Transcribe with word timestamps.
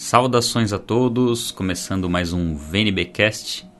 Saudações 0.00 0.72
a 0.72 0.78
todos, 0.78 1.50
começando 1.50 2.08
mais 2.08 2.32
um 2.32 2.56
VNBcast, 2.56 3.70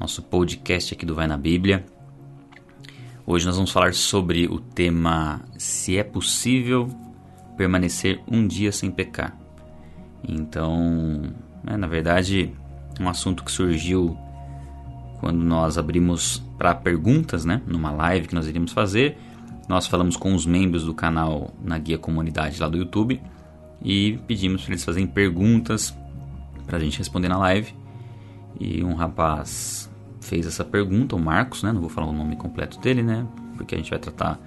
nosso 0.00 0.22
podcast 0.22 0.94
aqui 0.94 1.04
do 1.04 1.14
Vai 1.14 1.26
na 1.26 1.36
Bíblia. 1.36 1.84
Hoje 3.26 3.44
nós 3.44 3.54
vamos 3.54 3.70
falar 3.70 3.92
sobre 3.92 4.46
o 4.46 4.58
tema 4.58 5.42
se 5.58 5.98
é 5.98 6.02
possível 6.02 6.88
permanecer 7.58 8.22
um 8.26 8.46
dia 8.46 8.72
sem 8.72 8.90
pecar. 8.90 9.36
Então, 10.26 11.34
é, 11.66 11.76
na 11.76 11.86
verdade, 11.86 12.50
um 12.98 13.06
assunto 13.06 13.44
que 13.44 13.52
surgiu 13.52 14.16
quando 15.20 15.44
nós 15.44 15.76
abrimos 15.76 16.42
para 16.56 16.74
perguntas, 16.74 17.44
né, 17.44 17.60
numa 17.66 17.90
live 17.90 18.28
que 18.28 18.34
nós 18.34 18.48
iríamos 18.48 18.72
fazer. 18.72 19.18
Nós 19.68 19.86
falamos 19.86 20.16
com 20.16 20.34
os 20.34 20.46
membros 20.46 20.84
do 20.84 20.94
canal 20.94 21.52
na 21.62 21.78
guia 21.78 21.98
comunidade 21.98 22.58
lá 22.58 22.66
do 22.66 22.78
YouTube 22.78 23.20
e 23.84 24.18
pedimos 24.26 24.62
para 24.62 24.72
eles 24.72 24.84
fazerem 24.84 25.06
perguntas 25.06 25.94
para 26.66 26.78
a 26.78 26.80
gente 26.80 26.98
responder 26.98 27.28
na 27.28 27.36
live. 27.38 27.74
E 28.58 28.82
um 28.82 28.94
rapaz 28.94 29.90
fez 30.20 30.46
essa 30.46 30.64
pergunta, 30.64 31.14
o 31.14 31.18
Marcos, 31.18 31.62
né? 31.62 31.70
Não 31.72 31.80
vou 31.80 31.90
falar 31.90 32.06
o 32.06 32.12
nome 32.12 32.36
completo 32.36 32.80
dele, 32.80 33.02
né? 33.02 33.26
Porque 33.56 33.74
a 33.74 33.78
gente 33.78 33.90
vai 33.90 33.98
tratar 33.98 34.40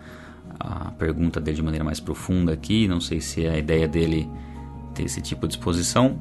a 0.59 0.91
pergunta 0.91 1.39
dele 1.39 1.58
de 1.58 1.63
maneira 1.63 1.84
mais 1.84 1.99
profunda 1.99 2.53
aqui. 2.53 2.88
Não 2.88 2.99
sei 2.99 3.21
se 3.21 3.45
é 3.45 3.52
a 3.52 3.58
ideia 3.58 3.88
dele 3.88 4.27
ter 4.95 5.03
esse 5.03 5.21
tipo 5.21 5.47
de 5.47 5.53
exposição, 5.53 6.19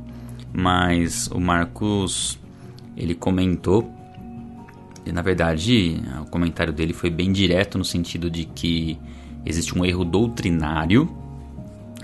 mas 0.52 1.28
o 1.28 1.40
Marcos 1.40 2.38
ele 2.96 3.14
comentou 3.14 3.90
e 5.04 5.12
na 5.12 5.22
verdade 5.22 6.02
o 6.20 6.30
comentário 6.30 6.72
dele 6.72 6.92
foi 6.92 7.10
bem 7.10 7.30
direto 7.30 7.78
no 7.78 7.84
sentido 7.84 8.28
de 8.28 8.44
que 8.44 8.98
existe 9.44 9.78
um 9.78 9.84
erro 9.84 10.04
doutrinário 10.04 11.08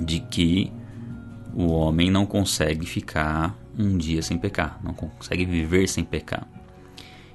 de 0.00 0.20
que 0.20 0.72
o 1.54 1.68
homem 1.72 2.10
não 2.10 2.26
consegue 2.26 2.86
ficar 2.86 3.56
um 3.78 3.96
dia 3.96 4.22
sem 4.22 4.38
pecar, 4.38 4.80
não 4.82 4.94
consegue 4.94 5.44
viver 5.44 5.88
sem 5.88 6.04
pecar. 6.04 6.46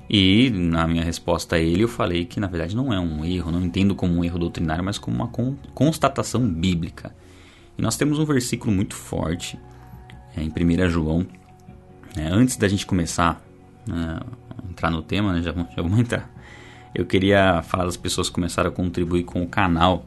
E 0.10 0.50
na 0.50 0.88
minha 0.88 1.04
resposta 1.04 1.58
a 1.58 1.60
ele 1.60 1.84
eu 1.84 1.88
falei 1.88 2.26
que 2.26 2.40
na 2.40 2.48
verdade 2.48 2.76
não 2.76 2.94
é 2.94 3.00
um 3.00 3.26
erro, 3.26 3.52
não 3.52 3.62
entendo 3.62 3.94
como 3.94 4.14
um 4.14 4.24
erro 4.24 4.40
doutrinário, 4.40 4.84
mas 4.84 4.98
como 4.98 5.18
uma 5.18 5.28
constatação 5.74 6.48
bíblica. 6.48 7.14
E 7.78 7.82
nós 7.82 7.98
temos 7.98 8.18
um 8.18 8.26
versículo 8.26 8.72
muito 8.72 8.96
forte 8.96 9.60
é, 10.36 10.42
em 10.42 10.50
1 10.50 10.90
João. 10.90 11.28
É, 12.16 12.26
antes 12.28 12.56
da 12.56 12.68
gente 12.68 12.86
começar 12.86 13.42
né, 13.86 14.20
entrar 14.70 14.90
no 14.90 15.02
tema, 15.02 15.34
né, 15.34 15.42
já, 15.42 15.52
já 15.54 15.82
vamos 15.82 16.00
entrar. 16.00 16.32
Eu 16.96 17.06
queria 17.06 17.62
falar 17.62 17.86
das 17.86 17.98
pessoas 17.98 18.30
que 18.30 18.34
começaram 18.34 18.70
a 18.70 18.74
contribuir 18.74 19.24
com 19.24 19.44
o 19.44 19.48
canal 19.48 20.06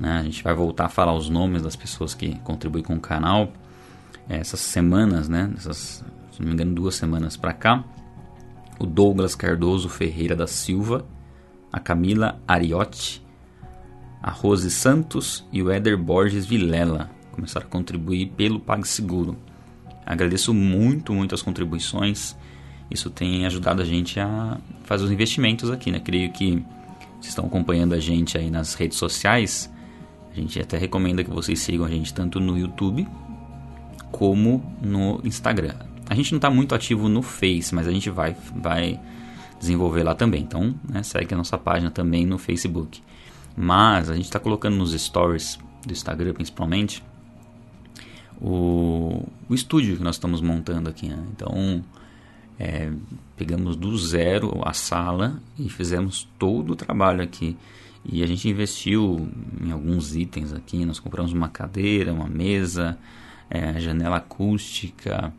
né? 0.00 0.18
A 0.18 0.22
gente 0.22 0.42
vai 0.42 0.54
voltar 0.54 0.86
a 0.86 0.88
falar 0.88 1.14
os 1.14 1.28
nomes 1.28 1.62
das 1.62 1.76
pessoas 1.76 2.14
que 2.14 2.38
contribuem 2.40 2.82
com 2.82 2.94
o 2.94 3.00
canal. 3.00 3.52
É, 4.28 4.38
essas 4.38 4.60
semanas, 4.60 5.28
né? 5.28 5.52
Essas, 5.56 6.04
se 6.32 6.40
não 6.40 6.48
me 6.48 6.54
engano, 6.54 6.74
duas 6.74 6.94
semanas 6.94 7.36
para 7.36 7.52
cá. 7.52 7.84
O 8.78 8.86
Douglas 8.86 9.34
Cardoso 9.34 9.90
Ferreira 9.90 10.34
da 10.34 10.46
Silva, 10.46 11.04
a 11.70 11.78
Camila 11.78 12.40
Ariotti, 12.48 13.22
a 14.22 14.30
Rose 14.30 14.70
Santos 14.70 15.46
e 15.52 15.62
o 15.62 15.70
Éder 15.70 15.98
Borges 15.98 16.46
Vilela 16.46 17.10
começaram 17.30 17.66
a 17.66 17.70
contribuir 17.70 18.32
pelo 18.36 18.58
PagSeguro. 18.58 19.36
Agradeço 20.06 20.54
muito, 20.54 21.12
muito 21.12 21.34
as 21.34 21.42
contribuições. 21.42 22.34
Isso 22.90 23.10
tem 23.10 23.44
ajudado 23.46 23.82
a 23.82 23.84
gente 23.84 24.18
a 24.18 24.58
fazer 24.84 25.04
os 25.04 25.10
investimentos 25.10 25.70
aqui, 25.70 25.92
né? 25.92 26.00
Creio 26.00 26.32
que 26.32 26.64
vocês 27.20 27.28
estão 27.28 27.46
acompanhando 27.46 27.94
a 27.94 28.00
gente 28.00 28.36
aí 28.36 28.50
nas 28.50 28.74
redes 28.74 28.96
sociais. 28.96 29.70
A 30.32 30.36
gente 30.36 30.60
até 30.60 30.78
recomenda 30.78 31.24
que 31.24 31.30
vocês 31.30 31.58
sigam 31.60 31.86
a 31.86 31.90
gente 31.90 32.14
tanto 32.14 32.38
no 32.40 32.56
YouTube 32.56 33.06
como 34.10 34.62
no 34.80 35.20
Instagram. 35.24 35.74
A 36.08 36.14
gente 36.14 36.32
não 36.32 36.38
está 36.38 36.50
muito 36.50 36.74
ativo 36.74 37.08
no 37.08 37.22
Face, 37.22 37.74
mas 37.74 37.86
a 37.86 37.92
gente 37.92 38.10
vai, 38.10 38.36
vai 38.56 39.00
desenvolver 39.60 40.02
lá 40.02 40.14
também. 40.14 40.42
Então, 40.42 40.74
né, 40.88 41.02
segue 41.02 41.34
a 41.34 41.36
nossa 41.36 41.56
página 41.56 41.90
também 41.90 42.26
no 42.26 42.38
Facebook. 42.38 43.02
Mas 43.56 44.10
a 44.10 44.16
gente 44.16 44.24
está 44.24 44.40
colocando 44.40 44.76
nos 44.76 44.92
stories 44.92 45.58
do 45.86 45.92
Instagram, 45.92 46.32
principalmente, 46.32 47.02
o, 48.40 49.26
o 49.48 49.54
estúdio 49.54 49.96
que 49.96 50.02
nós 50.02 50.16
estamos 50.16 50.40
montando 50.40 50.88
aqui. 50.88 51.08
Né? 51.08 51.22
Então, 51.32 51.84
é, 52.58 52.90
pegamos 53.36 53.76
do 53.76 53.96
zero 53.96 54.60
a 54.64 54.72
sala 54.72 55.40
e 55.58 55.68
fizemos 55.68 56.28
todo 56.38 56.72
o 56.72 56.76
trabalho 56.76 57.22
aqui. 57.22 57.56
E 58.04 58.22
a 58.22 58.26
gente 58.26 58.48
investiu 58.48 59.28
em 59.60 59.70
alguns 59.70 60.16
itens 60.16 60.52
aqui. 60.52 60.84
Nós 60.84 60.98
compramos 60.98 61.32
uma 61.32 61.48
cadeira, 61.48 62.12
uma 62.12 62.28
mesa, 62.28 62.98
é, 63.48 63.78
janela 63.78 64.16
acústica, 64.16 65.32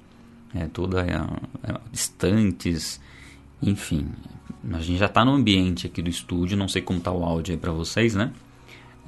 é, 0.54 0.68
toda 0.68 1.02
é, 1.02 1.16
é, 1.70 1.80
estantes, 1.92 3.02
enfim. 3.62 4.08
A 4.72 4.80
gente 4.80 5.00
já 5.00 5.08
está 5.08 5.26
no 5.26 5.32
ambiente 5.32 5.88
aqui 5.88 6.02
do 6.02 6.10
estúdio. 6.10 6.56
Não 6.56 6.68
sei 6.68 6.82
como 6.82 7.00
está 7.00 7.12
o 7.12 7.24
áudio 7.24 7.54
aí 7.54 7.60
para 7.60 7.72
vocês, 7.72 8.14
né? 8.14 8.32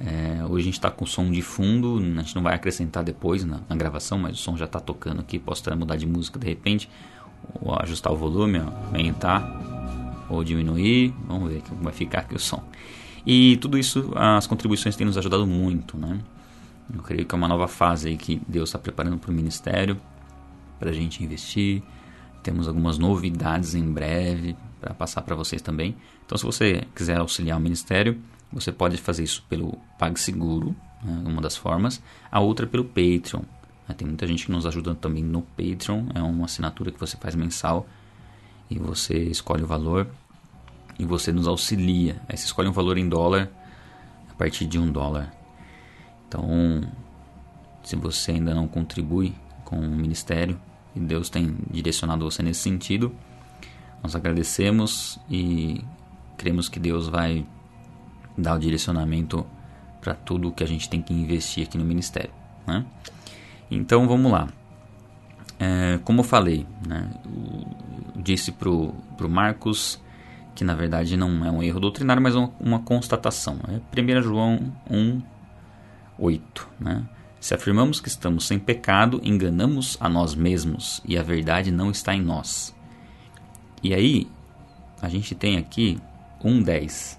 É, 0.00 0.44
hoje 0.44 0.62
a 0.62 0.64
gente 0.64 0.74
está 0.74 0.90
com 0.90 1.06
som 1.06 1.30
de 1.30 1.40
fundo, 1.40 1.98
a 1.98 2.22
gente 2.22 2.34
não 2.34 2.42
vai 2.42 2.54
acrescentar 2.54 3.04
depois 3.04 3.44
na, 3.44 3.60
na 3.68 3.76
gravação, 3.76 4.18
mas 4.18 4.32
o 4.32 4.36
som 4.36 4.56
já 4.56 4.64
está 4.64 4.80
tocando 4.80 5.20
aqui. 5.20 5.38
Posso 5.38 5.62
até 5.62 5.76
mudar 5.76 5.96
de 5.96 6.06
música 6.06 6.38
de 6.38 6.46
repente, 6.46 6.90
ou 7.60 7.74
ajustar 7.80 8.12
o 8.12 8.16
volume, 8.16 8.58
aumentar 8.58 10.26
ou 10.28 10.42
diminuir. 10.42 11.14
Vamos 11.26 11.52
ver 11.52 11.62
como 11.62 11.82
vai 11.82 11.92
ficar 11.92 12.20
aqui 12.20 12.34
o 12.34 12.40
som. 12.40 12.62
E 13.26 13.56
tudo 13.56 13.78
isso, 13.78 14.12
as 14.14 14.46
contribuições 14.46 14.96
têm 14.96 15.06
nos 15.06 15.16
ajudado 15.16 15.46
muito, 15.46 15.96
né? 15.96 16.20
Eu 16.92 17.02
creio 17.02 17.24
que 17.24 17.34
é 17.34 17.38
uma 17.38 17.48
nova 17.48 17.66
fase 17.66 18.08
aí 18.08 18.16
que 18.16 18.40
Deus 18.46 18.68
está 18.68 18.78
preparando 18.78 19.16
para 19.16 19.30
o 19.30 19.34
ministério, 19.34 19.98
para 20.78 20.90
a 20.90 20.92
gente 20.92 21.24
investir. 21.24 21.82
Temos 22.42 22.68
algumas 22.68 22.98
novidades 22.98 23.74
em 23.74 23.90
breve 23.90 24.54
para 24.78 24.92
passar 24.92 25.22
para 25.22 25.34
vocês 25.34 25.62
também. 25.62 25.96
Então, 26.26 26.36
se 26.36 26.44
você 26.44 26.86
quiser 26.94 27.18
auxiliar 27.18 27.56
o 27.56 27.60
ministério, 27.60 28.20
você 28.52 28.70
pode 28.70 28.98
fazer 28.98 29.24
isso 29.24 29.42
pelo 29.48 29.78
PagSeguro, 29.98 30.76
né, 31.02 31.22
uma 31.24 31.40
das 31.40 31.56
formas. 31.56 32.02
A 32.30 32.40
outra 32.40 32.66
pelo 32.66 32.84
Patreon. 32.84 33.42
Tem 33.96 34.06
muita 34.06 34.26
gente 34.26 34.46
que 34.46 34.52
nos 34.52 34.66
ajuda 34.66 34.94
também 34.94 35.22
no 35.22 35.42
Patreon. 35.42 36.06
É 36.14 36.20
uma 36.20 36.44
assinatura 36.44 36.90
que 36.90 37.00
você 37.00 37.16
faz 37.16 37.34
mensal 37.34 37.86
e 38.70 38.78
você 38.78 39.16
escolhe 39.24 39.62
o 39.62 39.66
valor 39.66 40.06
e 40.98 41.04
você 41.04 41.32
nos 41.32 41.46
auxilia. 41.46 42.20
Aí 42.28 42.36
você 42.36 42.44
escolhe 42.44 42.68
um 42.68 42.72
valor 42.72 42.98
em 42.98 43.08
dólar 43.08 43.50
a 44.30 44.34
partir 44.34 44.66
de 44.66 44.78
um 44.78 44.90
dólar. 44.90 45.32
Então, 46.28 46.82
se 47.82 47.96
você 47.96 48.32
ainda 48.32 48.54
não 48.54 48.66
contribui 48.66 49.34
com 49.64 49.78
o 49.78 49.88
ministério 49.88 50.58
e 50.94 51.00
Deus 51.00 51.28
tem 51.28 51.56
direcionado 51.70 52.24
você 52.24 52.42
nesse 52.42 52.60
sentido, 52.60 53.14
nós 54.02 54.14
agradecemos 54.14 55.18
e 55.30 55.82
cremos 56.36 56.68
que 56.68 56.78
Deus 56.78 57.08
vai 57.08 57.46
dar 58.36 58.56
o 58.56 58.58
direcionamento 58.58 59.46
para 60.00 60.14
tudo 60.14 60.52
que 60.52 60.62
a 60.62 60.66
gente 60.66 60.88
tem 60.88 61.00
que 61.00 61.14
investir 61.14 61.66
aqui 61.66 61.78
no 61.78 61.84
ministério. 61.84 62.30
Né? 62.66 62.84
Então 63.70 64.06
vamos 64.06 64.30
lá. 64.30 64.48
É, 65.58 65.98
como 66.04 66.20
eu 66.20 66.24
falei, 66.24 66.66
né, 66.86 67.10
eu 67.24 68.22
disse 68.22 68.52
para 68.52 68.68
o 68.68 68.94
Marcos 69.28 70.00
que 70.54 70.64
na 70.64 70.74
verdade 70.74 71.16
não 71.16 71.44
é 71.44 71.50
um 71.50 71.62
erro 71.62 71.80
doutrinário, 71.80 72.22
mas 72.22 72.34
uma, 72.34 72.52
uma 72.60 72.78
constatação. 72.80 73.58
É 73.68 74.00
1 74.00 74.22
João 74.22 74.72
1, 74.88 75.20
8. 76.18 76.68
Né? 76.78 77.04
Se 77.40 77.54
afirmamos 77.54 78.00
que 78.00 78.08
estamos 78.08 78.46
sem 78.46 78.58
pecado, 78.58 79.20
enganamos 79.22 79.96
a 80.00 80.08
nós 80.08 80.34
mesmos 80.34 81.02
e 81.04 81.18
a 81.18 81.22
verdade 81.22 81.70
não 81.70 81.90
está 81.90 82.14
em 82.14 82.22
nós. 82.22 82.74
E 83.82 83.92
aí, 83.92 84.26
a 85.02 85.08
gente 85.08 85.34
tem 85.34 85.58
aqui 85.58 85.98
1,10. 86.42 87.18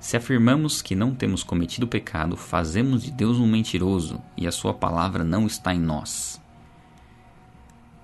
Se 0.00 0.16
afirmamos 0.16 0.80
que 0.82 0.94
não 0.94 1.14
temos 1.14 1.42
cometido 1.42 1.86
pecado, 1.86 2.36
fazemos 2.36 3.02
de 3.02 3.10
Deus 3.10 3.38
um 3.38 3.46
mentiroso 3.46 4.20
e 4.36 4.46
a 4.46 4.52
sua 4.52 4.74
palavra 4.74 5.24
não 5.24 5.46
está 5.46 5.74
em 5.74 5.80
nós. 5.80 6.40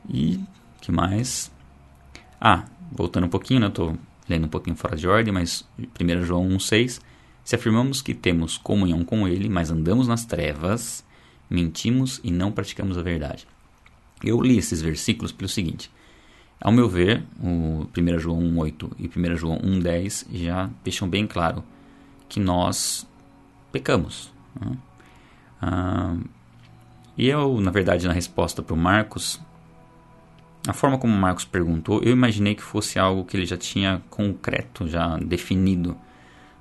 E 0.08 0.42
que 0.80 0.90
mais? 0.90 1.52
Ah, 2.40 2.64
voltando 2.90 3.26
um 3.26 3.30
pouquinho, 3.30 3.60
né? 3.60 3.66
Eu 3.66 3.70
tô 3.70 3.94
lendo 4.28 4.46
um 4.46 4.48
pouquinho 4.48 4.76
fora 4.76 4.96
de 4.96 5.06
ordem, 5.06 5.32
mas 5.32 5.66
1 5.78 6.24
João 6.24 6.48
1,6: 6.48 7.00
Se 7.44 7.54
afirmamos 7.54 8.02
que 8.02 8.14
temos 8.14 8.56
comunhão 8.56 9.04
com 9.04 9.26
Ele, 9.28 9.48
mas 9.48 9.70
andamos 9.70 10.08
nas 10.08 10.24
trevas, 10.24 11.04
mentimos 11.48 12.20
e 12.24 12.30
não 12.30 12.52
praticamos 12.52 12.96
a 12.98 13.02
verdade. 13.02 13.46
Eu 14.22 14.40
li 14.40 14.56
esses 14.56 14.80
versículos 14.80 15.32
pelo 15.32 15.48
seguinte: 15.48 15.90
ao 16.60 16.72
meu 16.72 16.88
ver, 16.88 17.22
o 17.38 17.86
1 17.96 18.18
João 18.18 18.40
1,8 18.40 18.90
e 18.98 19.06
1 19.06 19.36
João 19.36 19.58
1,10 19.58 20.26
já 20.32 20.70
deixam 20.82 21.08
bem 21.08 21.26
claro 21.26 21.62
que 22.28 22.40
nós 22.40 23.06
pecamos. 23.70 24.32
Né? 24.58 24.76
Ah, 25.60 26.16
e 27.16 27.28
eu, 27.28 27.60
na 27.60 27.70
verdade, 27.70 28.06
na 28.06 28.12
resposta 28.12 28.62
para 28.62 28.74
o 28.74 28.78
Marcos, 28.78 29.40
a 30.66 30.72
forma 30.72 30.98
como 30.98 31.14
o 31.14 31.18
Marcos 31.18 31.44
perguntou, 31.44 32.00
eu 32.02 32.12
imaginei 32.12 32.54
que 32.54 32.62
fosse 32.62 32.98
algo 32.98 33.24
que 33.24 33.36
ele 33.36 33.44
já 33.44 33.56
tinha 33.56 34.02
concreto, 34.08 34.88
já 34.88 35.18
definido. 35.18 35.96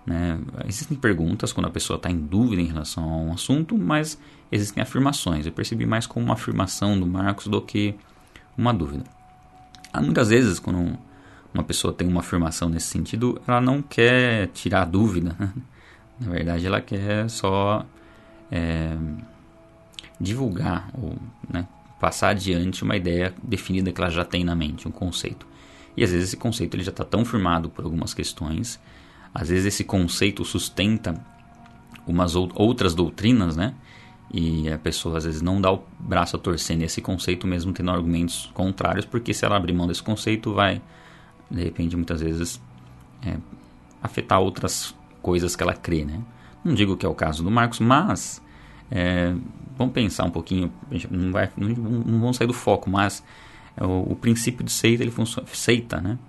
Né? 0.06 0.38
Existem 0.68 0.98
perguntas 0.98 1.54
quando 1.54 1.68
a 1.68 1.70
pessoa 1.70 1.96
está 1.96 2.10
em 2.12 2.20
dúvida 2.20 2.62
em 2.62 2.66
relação 2.66 3.04
a 3.04 3.16
um 3.16 3.34
assunto, 3.34 3.78
mas 3.78 4.20
existem 4.52 4.84
afirmações. 4.84 5.46
Eu 5.46 5.54
percebi 5.54 5.86
mais 5.86 6.06
como 6.06 6.26
uma 6.26 6.34
afirmação 6.34 7.00
do 7.00 7.06
Marcos 7.06 7.48
do 7.48 7.62
que 7.62 7.96
uma 8.58 8.74
dúvida. 8.74 9.06
Há 9.94 10.02
muitas 10.02 10.30
vezes, 10.30 10.60
quando 10.60 10.98
uma 11.54 11.64
pessoa 11.64 11.94
tem 11.94 12.08
uma 12.08 12.20
afirmação 12.20 12.68
nesse 12.68 12.88
sentido, 12.88 13.42
ela 13.48 13.62
não 13.62 13.82
quer 13.82 14.48
tirar 14.48 14.82
a 14.82 14.86
dúvida. 14.86 15.36
Né? 15.40 15.54
Na 16.20 16.30
verdade, 16.30 16.66
ela 16.66 16.82
quer 16.82 17.30
só 17.30 17.86
é, 18.52 18.98
divulgar 20.20 20.90
ou 20.94 21.16
né, 21.50 21.66
passar 22.04 22.32
adiante 22.32 22.84
uma 22.84 22.98
ideia 22.98 23.34
definida 23.42 23.90
que 23.94 24.02
ela 24.02 24.10
já 24.10 24.26
tem 24.26 24.44
na 24.44 24.54
mente, 24.54 24.86
um 24.86 24.92
conceito. 24.92 25.48
E 25.96 26.04
às 26.04 26.12
vezes 26.12 26.28
esse 26.28 26.36
conceito 26.36 26.76
ele 26.76 26.84
já 26.84 26.92
está 26.92 27.06
tão 27.06 27.24
firmado 27.24 27.70
por 27.70 27.86
algumas 27.86 28.14
questões, 28.14 28.78
às 29.34 29.48
vezes 29.48 29.68
esse 29.68 29.86
conceito 29.86 30.44
sustenta 30.44 31.16
umas 32.06 32.36
outras 32.36 32.94
doutrinas, 32.94 33.56
né? 33.56 33.74
E 34.34 34.70
a 34.70 34.78
pessoa 34.78 35.18
às 35.18 35.24
vezes 35.24 35.42
não 35.42 35.62
dá 35.62 35.72
o 35.72 35.82
braço 35.98 36.36
a 36.36 36.40
torcer 36.40 36.76
nesse 36.76 37.00
conceito, 37.02 37.48
mesmo 37.48 37.72
tendo 37.72 37.90
argumentos 37.90 38.52
contrários, 38.54 39.06
porque 39.06 39.34
se 39.34 39.46
ela 39.46 39.56
abrir 39.56 39.72
mão 39.72 39.88
desse 39.88 40.04
conceito, 40.04 40.54
vai, 40.54 40.82
de 41.50 41.64
repente, 41.64 41.96
muitas 41.96 42.20
vezes, 42.20 42.62
é, 43.26 43.38
afetar 44.02 44.42
outras 44.42 44.94
coisas 45.22 45.56
que 45.56 45.64
ela 45.64 45.74
crê, 45.74 46.04
né? 46.04 46.22
Não 46.66 46.74
digo 46.74 46.98
que 46.98 47.06
é 47.06 47.10
o 47.10 47.16
caso 47.16 47.46
do 47.46 47.50
Marcos, 47.50 47.80
mas 47.80 48.42
é, 48.95 49.34
vamos 49.75 49.92
pensar 49.92 50.24
um 50.24 50.30
pouquinho, 50.30 50.72
não, 51.10 51.31
vai, 51.31 51.50
não, 51.57 51.68
não 51.68 52.19
vamos 52.19 52.38
sair 52.38 52.45
do 52.45 52.54
foco, 52.54 52.92
mas 52.92 53.24
é 53.75 53.84
o, 53.84 54.12
o, 54.12 54.16
princípio 54.16 54.63
de 54.63 54.72
seita, 54.72 55.01
ele 55.01 55.10
funciona, 55.10 55.48
seita, 55.51 56.00
né? 56.00 56.19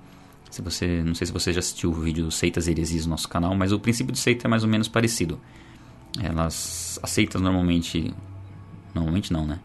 Se 0.50 0.62
você, 0.62 1.02
não 1.02 1.14
sei 1.14 1.26
se 1.26 1.32
você 1.32 1.52
já 1.52 1.58
assistiu 1.58 1.90
o 1.90 1.92
vídeo 1.92 2.30
Seitas 2.30 2.66
e 2.66 2.70
Heresias 2.70 3.04
no 3.04 3.10
nosso 3.10 3.28
canal, 3.28 3.54
mas 3.54 3.70
o 3.70 3.78
princípio 3.78 4.12
de 4.12 4.18
seita 4.18 4.46
é 4.46 4.48
mais 4.48 4.62
ou 4.62 4.68
menos 4.68 4.88
parecido. 4.88 5.38
Elas, 6.22 6.98
as 7.02 7.10
seitas 7.10 7.42
normalmente, 7.42 8.14
normalmente 8.94 9.30
não, 9.30 9.46
né? 9.46 9.58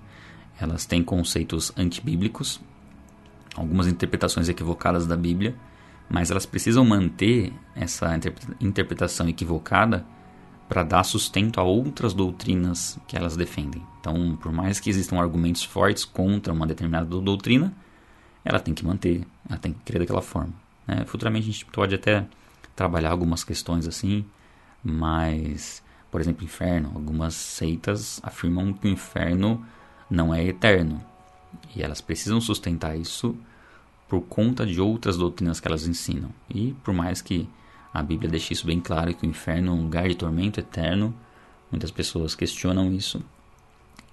Elas 0.59 0.85
têm 0.85 1.01
conceitos 1.01 1.71
antibíblicos, 1.77 2.59
algumas 3.55 3.87
interpretações 3.87 4.49
equivocadas 4.49 5.07
da 5.07 5.15
Bíblia, 5.15 5.55
mas 6.09 6.31
elas 6.31 6.45
precisam 6.45 6.83
manter 6.83 7.53
essa 7.75 8.19
interpretação 8.59 9.29
equivocada 9.29 10.05
para 10.69 10.83
dar 10.83 11.03
sustento 11.03 11.59
a 11.59 11.63
outras 11.63 12.13
doutrinas 12.13 12.99
que 13.07 13.17
elas 13.17 13.35
defendem. 13.35 13.81
Então, 13.99 14.37
por 14.39 14.51
mais 14.51 14.79
que 14.79 14.89
existam 14.89 15.17
argumentos 15.17 15.63
fortes 15.63 16.05
contra 16.05 16.53
uma 16.53 16.67
determinada 16.67 17.05
doutrina, 17.07 17.73
ela 18.45 18.59
tem 18.59 18.75
que 18.75 18.85
manter, 18.85 19.25
ela 19.49 19.57
tem 19.57 19.73
que 19.73 19.79
crer 19.79 19.99
daquela 19.99 20.21
forma. 20.21 20.53
Né? 20.87 21.03
Futuramente 21.05 21.49
a 21.49 21.51
gente 21.51 21.65
pode 21.65 21.95
até 21.95 22.25
trabalhar 22.75 23.09
algumas 23.09 23.43
questões 23.43 23.87
assim, 23.87 24.23
mas, 24.83 25.83
por 26.11 26.21
exemplo, 26.21 26.45
inferno. 26.45 26.91
Algumas 26.93 27.33
seitas 27.33 28.19
afirmam 28.21 28.71
que 28.71 28.87
o 28.87 28.91
inferno 28.91 29.65
não 30.07 30.33
é 30.33 30.45
eterno 30.45 31.03
e 31.75 31.81
elas 31.81 31.99
precisam 31.99 32.39
sustentar 32.39 32.95
isso 32.95 33.35
por 34.07 34.21
conta 34.21 34.65
de 34.65 34.79
outras 34.79 35.17
doutrinas 35.17 35.59
que 35.59 35.67
elas 35.67 35.87
ensinam. 35.87 36.29
E 36.49 36.73
por 36.83 36.93
mais 36.93 37.21
que 37.21 37.49
a 37.93 38.03
Bíblia 38.03 38.29
deixe 38.29 38.53
isso 38.53 38.65
bem 38.65 38.79
claro 38.79 39.13
que 39.13 39.25
o 39.25 39.29
inferno 39.29 39.71
é 39.71 39.75
um 39.75 39.83
lugar 39.83 40.07
de 40.07 40.15
tormento 40.15 40.59
eterno, 40.59 41.13
muitas 41.71 41.91
pessoas 41.91 42.35
questionam 42.35 42.91
isso 42.91 43.21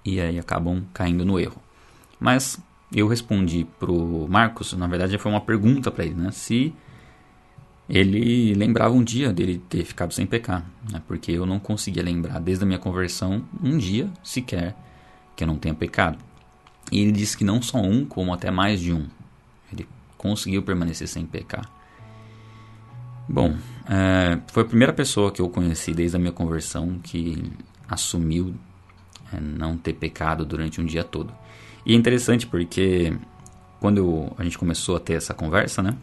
e 0.03 0.19
aí 0.19 0.39
acabam 0.39 0.83
caindo 0.93 1.25
no 1.25 1.39
erro. 1.39 1.61
Mas 2.19 2.59
eu 2.93 3.07
respondi 3.07 3.67
pro 3.79 4.27
Marcos, 4.29 4.73
na 4.73 4.87
verdade 4.87 5.17
foi 5.17 5.31
uma 5.31 5.41
pergunta 5.41 5.91
para 5.91 6.05
ele, 6.05 6.15
né? 6.15 6.31
Se 6.31 6.73
ele 7.89 8.53
lembrava 8.53 8.93
um 8.93 9.03
dia 9.03 9.31
dele 9.31 9.61
ter 9.69 9.85
ficado 9.85 10.13
sem 10.13 10.25
pecar, 10.25 10.65
né? 10.91 11.01
Porque 11.07 11.31
eu 11.31 11.45
não 11.45 11.59
conseguia 11.59 12.03
lembrar 12.03 12.39
desde 12.39 12.63
a 12.63 12.67
minha 12.67 12.79
conversão 12.79 13.43
um 13.63 13.77
dia 13.77 14.09
sequer 14.23 14.75
que 15.35 15.43
eu 15.43 15.47
não 15.47 15.57
tenha 15.57 15.75
pecado. 15.75 16.17
E 16.91 16.99
ele 16.99 17.11
disse 17.11 17.37
que 17.37 17.43
não 17.43 17.61
só 17.61 17.79
um, 17.79 18.05
como 18.05 18.33
até 18.33 18.49
mais 18.49 18.79
de 18.79 18.93
um. 18.93 19.05
Ele 19.71 19.87
conseguiu 20.17 20.63
permanecer 20.63 21.07
sem 21.07 21.25
pecar. 21.25 21.76
Bom, 23.29 23.55
é, 23.89 24.39
foi 24.47 24.63
a 24.63 24.65
primeira 24.65 24.93
pessoa 24.93 25.31
que 25.31 25.41
eu 25.41 25.49
conheci 25.49 25.93
desde 25.93 26.15
a 26.15 26.19
minha 26.19 26.31
conversão 26.31 26.97
que 27.03 27.51
assumiu 27.87 28.55
é, 29.33 29.39
não 29.39 29.77
ter 29.77 29.93
pecado 29.93 30.45
durante 30.45 30.79
um 30.79 30.85
dia 30.85 31.03
todo. 31.03 31.33
E 31.85 31.93
é 31.93 31.95
interessante 31.95 32.47
porque 32.47 33.13
quando 33.79 33.97
eu, 33.97 34.33
a 34.37 34.43
gente 34.43 34.57
começou 34.57 34.95
a 34.95 34.99
ter 34.99 35.13
essa 35.13 35.33
conversa, 35.33 35.83
né, 35.83 35.95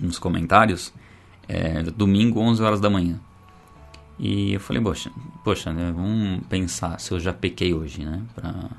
nos 0.00 0.18
comentários, 0.18 0.92
é, 1.48 1.82
domingo 1.82 2.40
11 2.40 2.62
horas 2.62 2.80
da 2.80 2.90
manhã. 2.90 3.20
E 4.18 4.52
eu 4.54 4.60
falei, 4.60 4.82
poxa, 4.82 5.10
poxa, 5.44 5.72
né, 5.72 5.92
vamos 5.94 6.44
pensar 6.48 6.98
se 7.00 7.12
eu 7.12 7.20
já 7.20 7.32
pequei 7.32 7.72
hoje, 7.72 8.04
né, 8.04 8.20
pra, 8.34 8.70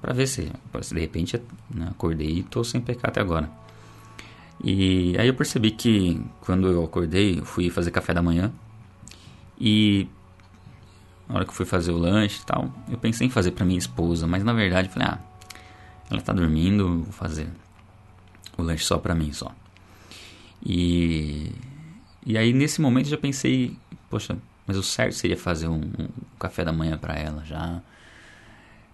pra 0.00 0.12
ver 0.12 0.26
se, 0.26 0.50
se 0.82 0.94
de 0.94 1.00
repente 1.00 1.40
né, 1.72 1.88
acordei 1.90 2.38
e 2.38 2.42
tô 2.42 2.62
sem 2.64 2.80
pecar 2.80 3.10
até 3.10 3.20
agora. 3.20 3.61
E 4.62 5.16
aí 5.18 5.26
eu 5.26 5.34
percebi 5.34 5.72
que 5.72 6.20
quando 6.40 6.68
eu 6.68 6.84
acordei, 6.84 7.40
eu 7.40 7.44
fui 7.44 7.68
fazer 7.68 7.90
café 7.90 8.14
da 8.14 8.22
manhã 8.22 8.52
e 9.58 10.06
na 11.28 11.36
hora 11.36 11.44
que 11.44 11.50
eu 11.50 11.54
fui 11.54 11.66
fazer 11.66 11.90
o 11.90 11.98
lanche 11.98 12.40
e 12.42 12.46
tal, 12.46 12.72
eu 12.88 12.98
pensei 12.98 13.26
em 13.26 13.30
fazer 13.30 13.52
para 13.52 13.64
minha 13.64 13.78
esposa, 13.78 14.26
mas 14.26 14.44
na 14.44 14.52
verdade 14.52 14.88
eu 14.88 14.92
falei, 14.92 15.08
ah, 15.08 15.18
ela 16.10 16.20
tá 16.20 16.32
dormindo, 16.32 17.02
vou 17.02 17.12
fazer 17.12 17.48
o 18.56 18.62
lanche 18.62 18.84
só 18.84 18.98
para 18.98 19.14
mim 19.14 19.32
só. 19.32 19.52
E 20.64 21.50
e 22.24 22.38
aí 22.38 22.52
nesse 22.52 22.80
momento 22.80 23.06
eu 23.06 23.10
já 23.10 23.18
pensei, 23.18 23.76
poxa, 24.08 24.36
mas 24.66 24.76
o 24.76 24.82
certo 24.82 25.14
seria 25.14 25.36
fazer 25.36 25.66
um, 25.66 25.80
um 25.80 26.08
café 26.38 26.64
da 26.64 26.72
manhã 26.72 26.96
para 26.96 27.14
ela 27.14 27.44
já. 27.44 27.82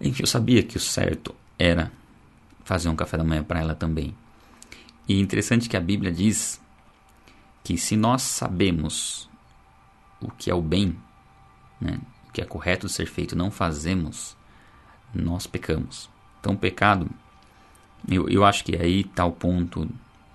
Enfim, 0.00 0.22
eu 0.22 0.26
sabia 0.26 0.62
que 0.62 0.76
o 0.76 0.80
certo 0.80 1.34
era 1.58 1.92
fazer 2.64 2.88
um 2.88 2.96
café 2.96 3.18
da 3.18 3.24
manhã 3.24 3.42
para 3.42 3.60
ela 3.60 3.74
também. 3.74 4.14
E 5.08 5.19
interessante 5.19 5.69
que 5.69 5.76
a 5.76 5.81
Bíblia 5.81 6.12
diz 6.12 6.60
que 7.64 7.78
se 7.78 7.96
nós 7.96 8.22
sabemos 8.22 9.28
o 10.20 10.31
que 10.31 10.50
é 10.50 10.55
o 10.55 10.60
bem, 10.60 10.96
né, 11.81 11.99
o 12.28 12.32
que 12.32 12.43
é 12.43 12.44
correto 12.44 12.88
ser 12.88 13.06
feito, 13.06 13.34
não 13.34 13.50
fazemos, 13.50 14.37
nós 15.14 15.46
pecamos. 15.46 16.10
Então, 16.40 16.52
o 16.52 16.58
pecado, 16.58 17.08
eu, 18.08 18.28
eu 18.28 18.44
acho 18.44 18.64
que 18.64 18.76
aí 18.76 19.00
está 19.00 19.25
o 19.25 19.32
ponto 19.32 19.88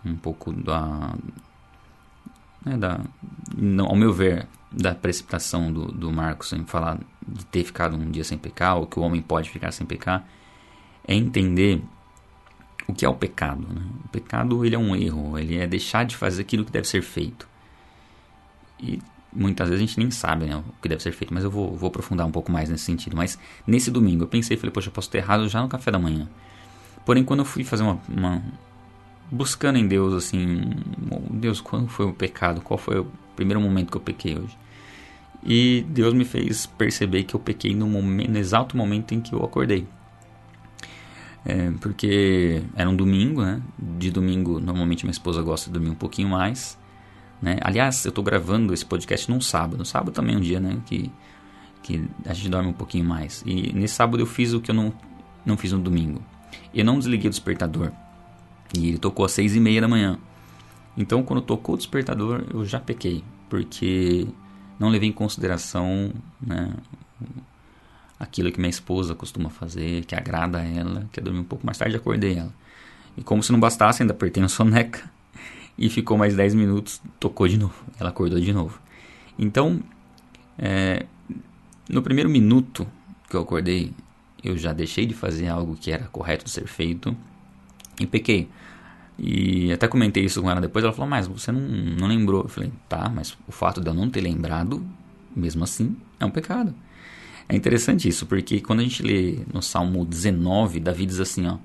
um 0.04 0.16
pouco 0.16 0.52
da, 0.52 1.16
né, 2.66 2.76
da 2.76 3.00
não, 3.56 3.86
ao 3.86 3.96
meu 3.96 4.12
ver, 4.12 4.48
da 4.72 4.96
precipitação 4.96 5.72
do, 5.72 5.92
do 5.92 6.12
Marcos 6.12 6.52
em 6.52 6.66
falar 6.66 6.98
de 7.28 7.46
ter 7.46 7.64
ficado 7.64 7.96
um 7.96 8.10
dia 8.10 8.24
sem 8.24 8.38
pecar, 8.38 8.78
ou 8.78 8.88
que 8.88 9.00
o 9.00 9.04
homem 9.04 9.22
pode 9.22 9.50
ficar 9.50 9.72
sem 9.72 9.86
pecar, 9.86 10.28
é 11.08 11.14
entender 11.14 11.81
o 12.87 12.94
que 12.94 13.06
é 13.06 13.09
o 13.09 13.13
pecado? 13.13 13.61
Né? 13.61 13.81
O 14.06 14.07
pecado 14.09 14.66
ele 14.66 14.75
é 14.75 14.80
um 14.80 14.95
erro, 14.95 15.37
ele 15.37 15.57
é 15.57 15.68
deixar 15.68 16.04
de 16.06 16.16
fazer 16.16 16.42
aquilo 16.42 16.66
que 16.66 16.71
deve 16.71 16.87
ser 16.87 17.02
feito. 17.02 17.47
E 18.80 18.99
muitas 19.31 19.69
vezes 19.69 19.83
a 19.83 19.85
gente 19.85 19.99
nem 19.99 20.11
sabe 20.11 20.45
né, 20.45 20.57
o 20.57 20.81
que 20.81 20.90
deve 20.90 21.02
ser 21.02 21.11
feito, 21.11 21.33
mas 21.33 21.44
eu 21.44 21.52
vou, 21.52 21.75
vou 21.75 21.87
aprofundar 21.87 22.28
um 22.28 22.31
pouco 22.31 22.52
mais 22.52 22.69
nesse 22.69 22.83
sentido. 22.83 23.16
Mas 23.16 23.40
nesse 23.66 23.90
domingo 23.90 24.23
eu 24.23 24.28
pensei, 24.28 24.57
falei, 24.57 24.71
poxa, 24.71 24.90
eu 24.90 24.94
posso 24.94 25.09
ter 25.09 25.19
errado 25.19 25.47
já 25.47 25.61
no 25.61 25.68
café 25.68 25.92
da 25.92 25.99
manhã. 25.99 26.28
Porém, 27.06 27.23
quando 27.23 27.40
eu 27.40 27.45
fui 27.45 27.63
fazer 27.63 27.83
uma, 27.83 27.99
uma 28.07 28.42
buscando 29.31 29.78
em 29.78 29.87
Deus 29.87 30.13
assim, 30.13 30.61
Deus, 31.31 31.59
quando 31.59 31.87
foi 31.87 32.06
o 32.06 32.13
pecado? 32.13 32.61
Qual 32.61 32.78
foi 32.78 32.99
o 32.99 33.07
primeiro 33.35 33.59
momento 33.59 33.92
que 33.92 33.97
eu 33.97 34.02
pequei 34.02 34.37
hoje? 34.37 34.57
E 35.45 35.85
Deus 35.90 36.13
me 36.13 36.23
fez 36.23 36.66
perceber 36.66 37.23
que 37.23 37.35
eu 37.35 37.40
pequei 37.40 37.75
no, 37.75 37.87
momento, 37.87 38.31
no 38.31 38.37
exato 38.37 38.78
momento 38.78 39.13
em 39.13 39.19
que 39.19 39.33
eu 39.33 39.44
acordei. 39.44 39.85
É, 41.45 41.71
porque 41.81 42.64
era 42.76 42.90
um 42.90 42.95
domingo, 42.95 43.42
né? 43.42 43.62
De 43.78 44.09
domingo, 44.09 44.59
normalmente 44.59 45.04
minha 45.04 45.12
esposa 45.12 45.42
gosta 45.42 45.69
de 45.69 45.73
dormir 45.73 45.90
um 45.90 45.95
pouquinho 45.95 46.30
mais. 46.30 46.78
Né? 47.42 47.57
Aliás, 47.62 48.06
eu 48.06 48.09
estou 48.09 48.23
gravando 48.23 48.73
esse 48.73 48.85
podcast 48.85 49.30
num 49.30 49.42
sábado. 49.42 49.83
Sábado 49.83 50.14
também 50.14 50.35
é 50.35 50.38
um 50.38 50.42
dia, 50.42 50.59
né? 50.59 50.80
Que, 50.85 51.12
que 51.81 52.07
a 52.26 52.33
gente 52.33 52.50
dorme 52.50 52.69
um 52.69 52.73
pouquinho 52.73 53.04
mais. 53.04 53.44
E 53.45 53.73
nesse 53.73 53.95
sábado 53.95 54.21
eu 54.21 54.26
fiz 54.26 54.54
o 54.54 54.62
que 54.62 54.71
eu 54.71 54.76
não, 54.76 54.94
não 55.45 55.57
fiz 55.57 55.73
no 55.73 55.80
domingo. 55.80 56.21
Eu 56.73 56.85
não 56.85 56.97
desliguei 56.97 57.28
o 57.28 57.30
despertador. 57.30 57.92
E 58.78 58.88
ele 58.88 58.97
tocou 58.97 59.26
às 59.26 59.33
seis 59.33 59.56
e 59.56 59.59
meia 59.59 59.81
da 59.81 59.88
manhã. 59.88 60.18
Então, 60.95 61.23
quando 61.23 61.42
tocou 61.42 61.76
o 61.76 61.78
despertador, 61.78 62.45
eu 62.54 62.66
já 62.66 62.80
pequei. 62.80 63.23
Porque 63.50 64.28
não 64.80 64.90
levei 64.90 65.09
em 65.09 65.14
consideração 65.14 66.12
né, 66.42 66.71
aquilo 68.20 68.52
que 68.52 68.60
minha 68.60 68.70
esposa 68.70 69.16
costuma 69.16 69.50
fazer, 69.50 70.06
que 70.06 70.16
agrada 70.16 70.60
a 70.60 70.64
ela, 70.64 71.08
que 71.12 71.20
é 71.20 71.24
dormir 71.24 71.40
um 71.40 71.46
pouco 71.46 71.66
mais 71.66 71.78
tarde, 71.78 71.96
acordei 71.96 72.38
ela. 72.38 72.54
E 73.18 73.24
como 73.24 73.44
se 73.44 73.52
não 73.52 73.60
bastasse, 73.60 74.02
ainda 74.02 74.14
apertei 74.14 74.42
no 74.42 74.50
soneca 74.50 75.10
e 75.78 75.90
ficou 75.90 76.18
mais 76.18 76.36
10 76.36 76.54
minutos, 76.56 77.02
tocou 77.20 77.48
de 77.48 77.58
novo. 77.58 77.76
Ela 78.00 78.10
acordou 78.10 78.40
de 78.40 78.54
novo. 78.54 78.80
Então, 79.38 79.82
é, 80.58 81.06
no 81.90 82.02
primeiro 82.02 82.30
minuto 82.30 82.88
que 83.30 83.36
eu 83.36 83.42
acordei, 83.42 83.94
eu 84.44 84.58
já 84.58 84.74
deixei 84.74 85.06
de 85.06 85.14
fazer 85.14 85.48
algo 85.48 85.76
que 85.76 85.92
era 85.92 86.06
correto 86.06 86.46
de 86.46 86.52
ser 86.52 86.68
feito 86.68 87.16
e 88.00 88.06
pequei. 88.06 88.50
E 89.18 89.72
até 89.72 89.88
comentei 89.88 90.26
isso 90.26 90.42
com 90.42 90.50
ela 90.50 90.60
depois. 90.60 90.84
Ela 90.84 90.94
falou, 90.94 91.10
mas 91.10 91.28
você 91.28 91.52
não, 91.52 91.62
não 91.62 92.08
lembrou. 92.08 92.44
Eu 92.44 92.50
falei, 92.50 92.72
tá, 92.90 93.10
mas 93.10 93.38
o 93.48 93.52
fato 93.52 93.80
de 93.80 93.88
eu 93.88 93.94
não 93.94 94.10
ter 94.10 94.22
lembrado, 94.22 94.86
mesmo 95.36 95.64
assim, 95.64 95.96
é 96.20 96.26
um 96.26 96.32
pecado. 96.32 96.74
É 97.47 97.56
interessante 97.56 98.07
isso, 98.07 98.26
porque 98.26 98.62
quando 98.62 98.80
a 98.80 98.83
gente 98.83 99.04
lê 99.04 99.40
no 99.54 99.62
Salmo 99.62 100.06
19, 100.06 100.80
Davi 100.80 101.06
diz 101.06 101.19
assim: 101.19 101.45
ó, 101.47 101.57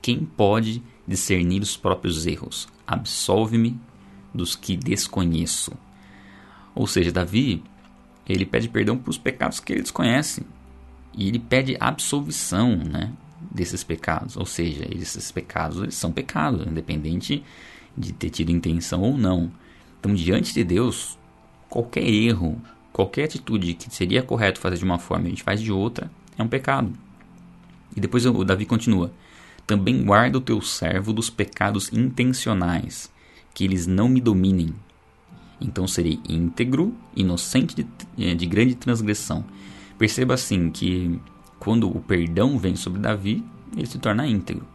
Quem 0.00 0.24
pode 0.24 0.82
discernir 1.06 1.62
os 1.62 1.76
próprios 1.76 2.26
erros? 2.26 2.68
Absolve-me 2.86 3.78
dos 4.32 4.54
que 4.54 4.76
desconheço. 4.76 5.72
Ou 6.74 6.86
seja, 6.86 7.10
Davi, 7.10 7.62
ele 8.28 8.44
pede 8.44 8.68
perdão 8.68 8.98
para 8.98 9.10
os 9.10 9.18
pecados 9.18 9.60
que 9.60 9.72
ele 9.72 9.82
desconhece. 9.82 10.42
E 11.14 11.28
ele 11.28 11.38
pede 11.38 11.76
absolvição 11.80 12.76
né, 12.76 13.12
desses 13.50 13.82
pecados. 13.82 14.36
Ou 14.36 14.44
seja, 14.44 14.86
esses 14.90 15.32
pecados 15.32 15.78
eles 15.78 15.94
são 15.94 16.12
pecados, 16.12 16.66
independente 16.66 17.42
de 17.96 18.12
ter 18.12 18.30
tido 18.30 18.50
intenção 18.50 19.00
ou 19.00 19.16
não. 19.16 19.50
Então, 19.98 20.14
diante 20.14 20.52
de 20.52 20.62
Deus, 20.62 21.18
qualquer 21.68 22.06
erro, 22.06 22.60
qualquer 22.96 23.24
atitude 23.24 23.74
que 23.74 23.94
seria 23.94 24.22
correto 24.22 24.58
fazer 24.58 24.78
de 24.78 24.84
uma 24.84 24.98
forma 24.98 25.24
e 25.24 25.26
a 25.26 25.30
gente 25.30 25.42
faz 25.42 25.60
de 25.60 25.70
outra, 25.70 26.10
é 26.38 26.42
um 26.42 26.48
pecado. 26.48 26.90
E 27.94 28.00
depois 28.00 28.24
o 28.24 28.42
Davi 28.42 28.64
continua: 28.64 29.12
Também 29.66 30.02
guarda 30.02 30.38
o 30.38 30.40
teu 30.40 30.62
servo 30.62 31.12
dos 31.12 31.28
pecados 31.28 31.92
intencionais, 31.92 33.12
que 33.52 33.64
eles 33.64 33.86
não 33.86 34.08
me 34.08 34.18
dominem. 34.18 34.72
Então 35.60 35.86
serei 35.86 36.18
íntegro, 36.26 36.94
inocente 37.14 37.76
de, 37.76 37.86
eh, 38.18 38.34
de 38.34 38.46
grande 38.46 38.74
transgressão. 38.74 39.44
Perceba 39.98 40.32
assim 40.32 40.70
que 40.70 41.20
quando 41.58 41.94
o 41.94 42.00
perdão 42.00 42.58
vem 42.58 42.76
sobre 42.76 42.98
Davi, 42.98 43.44
ele 43.76 43.86
se 43.86 43.98
torna 43.98 44.26
íntegro. 44.26 44.66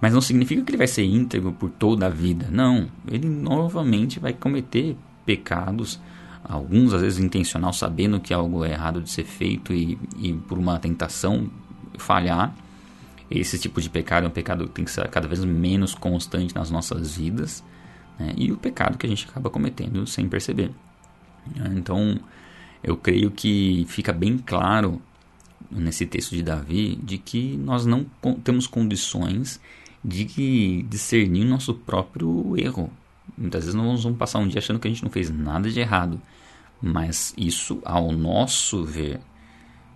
Mas 0.00 0.14
não 0.14 0.20
significa 0.20 0.62
que 0.62 0.70
ele 0.70 0.78
vai 0.78 0.88
ser 0.88 1.04
íntegro 1.04 1.52
por 1.52 1.70
toda 1.70 2.06
a 2.06 2.08
vida. 2.08 2.46
Não, 2.52 2.88
ele 3.08 3.28
novamente 3.28 4.20
vai 4.20 4.32
cometer 4.32 4.96
pecados, 5.26 6.00
alguns 6.44 6.92
às 6.92 7.00
vezes 7.00 7.18
intencional, 7.18 7.72
sabendo 7.72 8.20
que 8.20 8.34
algo 8.34 8.64
é 8.64 8.72
errado 8.72 9.00
de 9.00 9.10
ser 9.10 9.24
feito 9.24 9.72
e, 9.72 9.98
e 10.18 10.32
por 10.32 10.58
uma 10.58 10.78
tentação 10.78 11.50
falhar. 11.98 12.54
Esse 13.30 13.58
tipo 13.58 13.80
de 13.80 13.88
pecado 13.88 14.24
é 14.24 14.28
um 14.28 14.32
pecado 14.32 14.66
que 14.66 14.74
tem 14.74 14.84
que 14.84 14.90
ser 14.90 15.08
cada 15.08 15.26
vez 15.26 15.42
menos 15.44 15.94
constante 15.94 16.54
nas 16.54 16.70
nossas 16.70 17.16
vidas 17.16 17.64
né? 18.18 18.34
e 18.36 18.52
o 18.52 18.56
pecado 18.56 18.98
que 18.98 19.06
a 19.06 19.08
gente 19.08 19.26
acaba 19.28 19.48
cometendo 19.48 20.06
sem 20.06 20.28
perceber. 20.28 20.70
Então, 21.74 22.20
eu 22.82 22.96
creio 22.96 23.30
que 23.30 23.86
fica 23.88 24.12
bem 24.12 24.38
claro 24.38 25.00
nesse 25.70 26.04
texto 26.04 26.34
de 26.34 26.42
Davi 26.42 26.96
de 27.02 27.18
que 27.18 27.56
nós 27.56 27.86
não 27.86 28.04
temos 28.44 28.66
condições 28.66 29.60
de 30.04 30.82
discernir 30.82 31.44
nosso 31.44 31.74
próprio 31.74 32.54
erro. 32.58 32.90
Muitas 33.36 33.64
vezes 33.64 33.74
nós 33.74 34.02
vamos 34.02 34.18
passar 34.18 34.38
um 34.38 34.48
dia 34.48 34.58
achando 34.58 34.78
que 34.78 34.88
a 34.88 34.90
gente 34.90 35.02
não 35.02 35.10
fez 35.10 35.30
nada 35.30 35.70
de 35.70 35.80
errado, 35.80 36.20
mas 36.80 37.32
isso, 37.36 37.80
ao 37.84 38.12
nosso 38.12 38.84
ver, 38.84 39.20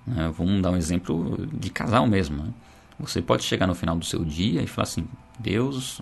né, 0.06 0.32
vamos 0.36 0.62
dar 0.62 0.70
um 0.70 0.76
exemplo 0.76 1.46
de 1.52 1.70
casal 1.70 2.06
mesmo. 2.06 2.44
Né? 2.44 2.50
Você 2.98 3.20
pode 3.20 3.42
chegar 3.42 3.66
no 3.66 3.74
final 3.74 3.96
do 3.96 4.04
seu 4.04 4.24
dia 4.24 4.62
e 4.62 4.66
falar 4.66 4.84
assim: 4.84 5.06
Deus, 5.38 6.00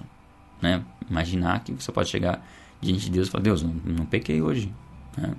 né, 0.61 0.83
imaginar 1.09 1.65
que 1.65 1.73
você 1.73 1.91
pode 1.91 2.09
chegar 2.09 2.47
diante 2.81 3.07
de 3.07 3.11
Deus 3.11 3.29
e 3.29 3.31
falar: 3.31 3.43
Deus, 3.43 3.63
não, 3.63 3.75
não 3.85 4.07
pequei 4.07 4.41
hoje. 4.41 4.73
Né? 5.17 5.35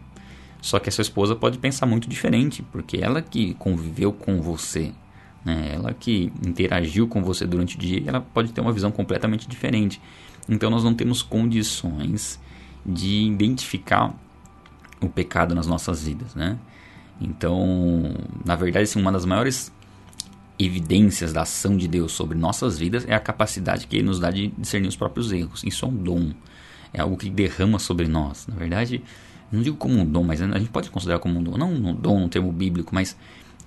Só 0.62 0.80
que 0.80 0.90
a 0.90 0.92
sua 0.92 1.04
esposa 1.04 1.36
pode 1.36 1.60
pensar 1.60 1.86
muito 1.86 2.10
diferente, 2.10 2.64
porque 2.64 2.98
ela 2.98 3.22
que 3.22 3.54
conviveu 3.54 4.12
com 4.12 4.42
você, 4.42 4.92
né? 5.46 5.74
ela 5.75 5.94
que 5.94 6.34
interagiu 6.46 7.08
com 7.08 7.22
você 7.22 7.46
durante 7.46 7.75
o 7.75 7.80
dia, 7.80 8.04
ela 8.08 8.20
pode 8.20 8.52
ter 8.52 8.62
uma 8.62 8.74
visão 8.74 8.92
completamente 8.92 9.48
diferente. 9.48 10.02
Então 10.48 10.70
nós 10.70 10.84
não 10.84 10.94
temos 10.94 11.22
condições 11.22 12.40
de 12.86 13.24
identificar 13.24 14.14
o 15.02 15.10
pecado 15.10 15.56
nas 15.56 15.68
nossas 15.68 16.04
vidas, 16.04 16.36
né? 16.36 16.58
Então, 17.20 18.14
na 18.44 18.56
verdade, 18.56 18.84
assim, 18.84 19.00
uma 19.00 19.12
das 19.12 19.25
maiores 19.25 19.72
evidências 20.58 21.34
da 21.34 21.42
ação 21.42 21.75
de 21.75 21.88
Deus 21.88 22.12
sobre 22.12 22.38
nossas 22.38 22.78
vidas 22.78 23.06
é 23.08 23.14
a 23.14 23.20
capacidade 23.20 23.88
que 23.88 23.98
Ele 23.98 24.06
nos 24.06 24.20
dá 24.20 24.32
de 24.32 24.48
discernir 24.58 24.88
os 24.88 24.96
próprios 24.96 25.32
erros. 25.32 25.64
Isso 25.64 25.86
é 25.86 25.88
um 25.88 25.96
dom, 25.96 26.32
é 26.94 27.02
algo 27.02 27.18
que 27.18 27.30
derrama 27.30 27.80
sobre 27.80 28.08
nós. 28.08 28.48
Na 28.48 28.56
verdade, 28.56 29.04
não 29.52 29.62
digo 29.62 29.78
como 29.78 30.00
um 30.00 30.06
dom, 30.06 30.24
mas 30.24 30.42
a 30.42 30.60
gente 30.60 30.70
pode 30.70 30.90
considerar 30.90 31.20
como 31.20 31.40
um 31.40 31.44
dom, 31.44 31.58
não 31.58 31.74
um 31.74 31.94
dom 31.94 32.20
no 32.20 32.30
termo 32.30 32.52
bíblico, 32.52 32.94
mas 32.94 33.18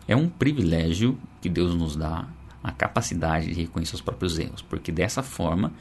é 0.07 0.17
um 0.17 0.29
privilégio 0.29 1.19
que 1.41 1.49
Deus 1.49 1.75
nos 1.75 1.97
dá 1.97 2.27
a 2.63 2.73
capacidade 2.73 3.47
de 3.47 3.61
reconhecer 3.63 3.95
os 3.95 4.01
próprios 4.01 4.39
erros, 4.39 4.63
porque 4.63 4.91
dessa 4.91 5.23
forma 5.23 5.73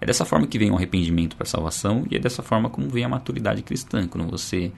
é 0.00 0.06
dessa 0.06 0.24
forma 0.24 0.46
que 0.46 0.58
vem 0.58 0.70
o 0.70 0.76
arrependimento 0.76 1.36
para 1.36 1.44
a 1.44 1.48
salvação 1.48 2.06
e 2.10 2.16
é 2.16 2.18
dessa 2.18 2.42
forma 2.42 2.70
como 2.70 2.88
vem 2.88 3.04
a 3.04 3.08
maturidade 3.08 3.62
cristã, 3.62 4.06
quando 4.06 4.30
você 4.30 4.72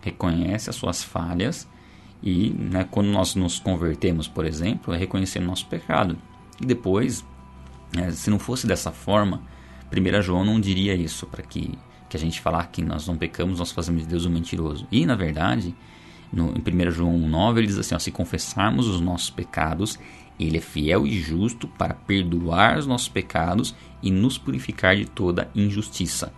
reconhece 0.00 0.68
as 0.68 0.76
suas 0.76 1.02
falhas 1.02 1.68
e 2.22 2.50
né, 2.50 2.86
quando 2.90 3.08
nós 3.08 3.34
nos 3.34 3.58
convertemos, 3.58 4.26
por 4.26 4.44
exemplo, 4.44 4.92
é 4.94 4.96
reconhecendo 4.96 5.46
nosso 5.46 5.66
pecado. 5.66 6.16
E 6.60 6.66
depois, 6.66 7.24
né, 7.94 8.10
se 8.10 8.30
não 8.30 8.38
fosse 8.38 8.66
dessa 8.66 8.90
forma, 8.90 9.42
1 9.92 10.22
João 10.22 10.44
não 10.44 10.60
diria 10.60 10.94
isso 10.94 11.26
para 11.26 11.42
que 11.42 11.78
que 12.14 12.16
a 12.16 12.20
gente 12.20 12.40
falar 12.40 12.68
que 12.68 12.80
nós 12.80 13.08
não 13.08 13.16
pecamos, 13.16 13.58
nós 13.58 13.72
fazemos 13.72 14.02
de 14.02 14.08
Deus 14.08 14.24
um 14.24 14.30
mentiroso. 14.30 14.86
E, 14.90 15.04
na 15.04 15.16
verdade, 15.16 15.74
no, 16.32 16.54
em 16.56 16.86
1 16.86 16.90
João 16.92 17.18
9, 17.18 17.60
ele 17.60 17.66
diz 17.66 17.76
assim: 17.76 17.94
ó, 17.94 17.98
se 17.98 18.12
confessarmos 18.12 18.86
os 18.86 19.00
nossos 19.00 19.30
pecados, 19.30 19.98
ele 20.38 20.58
é 20.58 20.60
fiel 20.60 21.06
e 21.06 21.18
justo 21.20 21.68
para 21.68 21.94
perdoar 21.94 22.78
os 22.78 22.86
nossos 22.86 23.08
pecados 23.08 23.74
e 24.02 24.10
nos 24.10 24.36
purificar 24.36 24.96
de 24.96 25.04
toda 25.04 25.50
injustiça. 25.54 26.32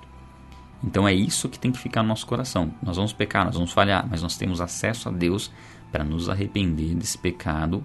Então 0.85 1.09
é 1.09 1.15
isso 1.15 1.49
que 1.49 1.59
tem 1.59 1.73
que 1.73 1.79
ficar 1.79 2.03
no 2.03 2.11
nosso 2.11 2.27
coração. 2.27 2.73
Nós 2.83 2.97
vamos 2.97 3.13
pecar, 3.13 3.45
nós 3.45 3.55
vamos 3.55 3.73
falhar, 3.73 4.07
mas 4.09 4.23
nós 4.23 4.37
temos 4.37 4.61
acesso 4.61 5.09
a 5.09 5.13
Deus 5.13 5.51
para 5.91 6.05
nos 6.05 6.29
arrepender 6.29 6.95
desse 6.95 7.17
pecado, 7.17 7.83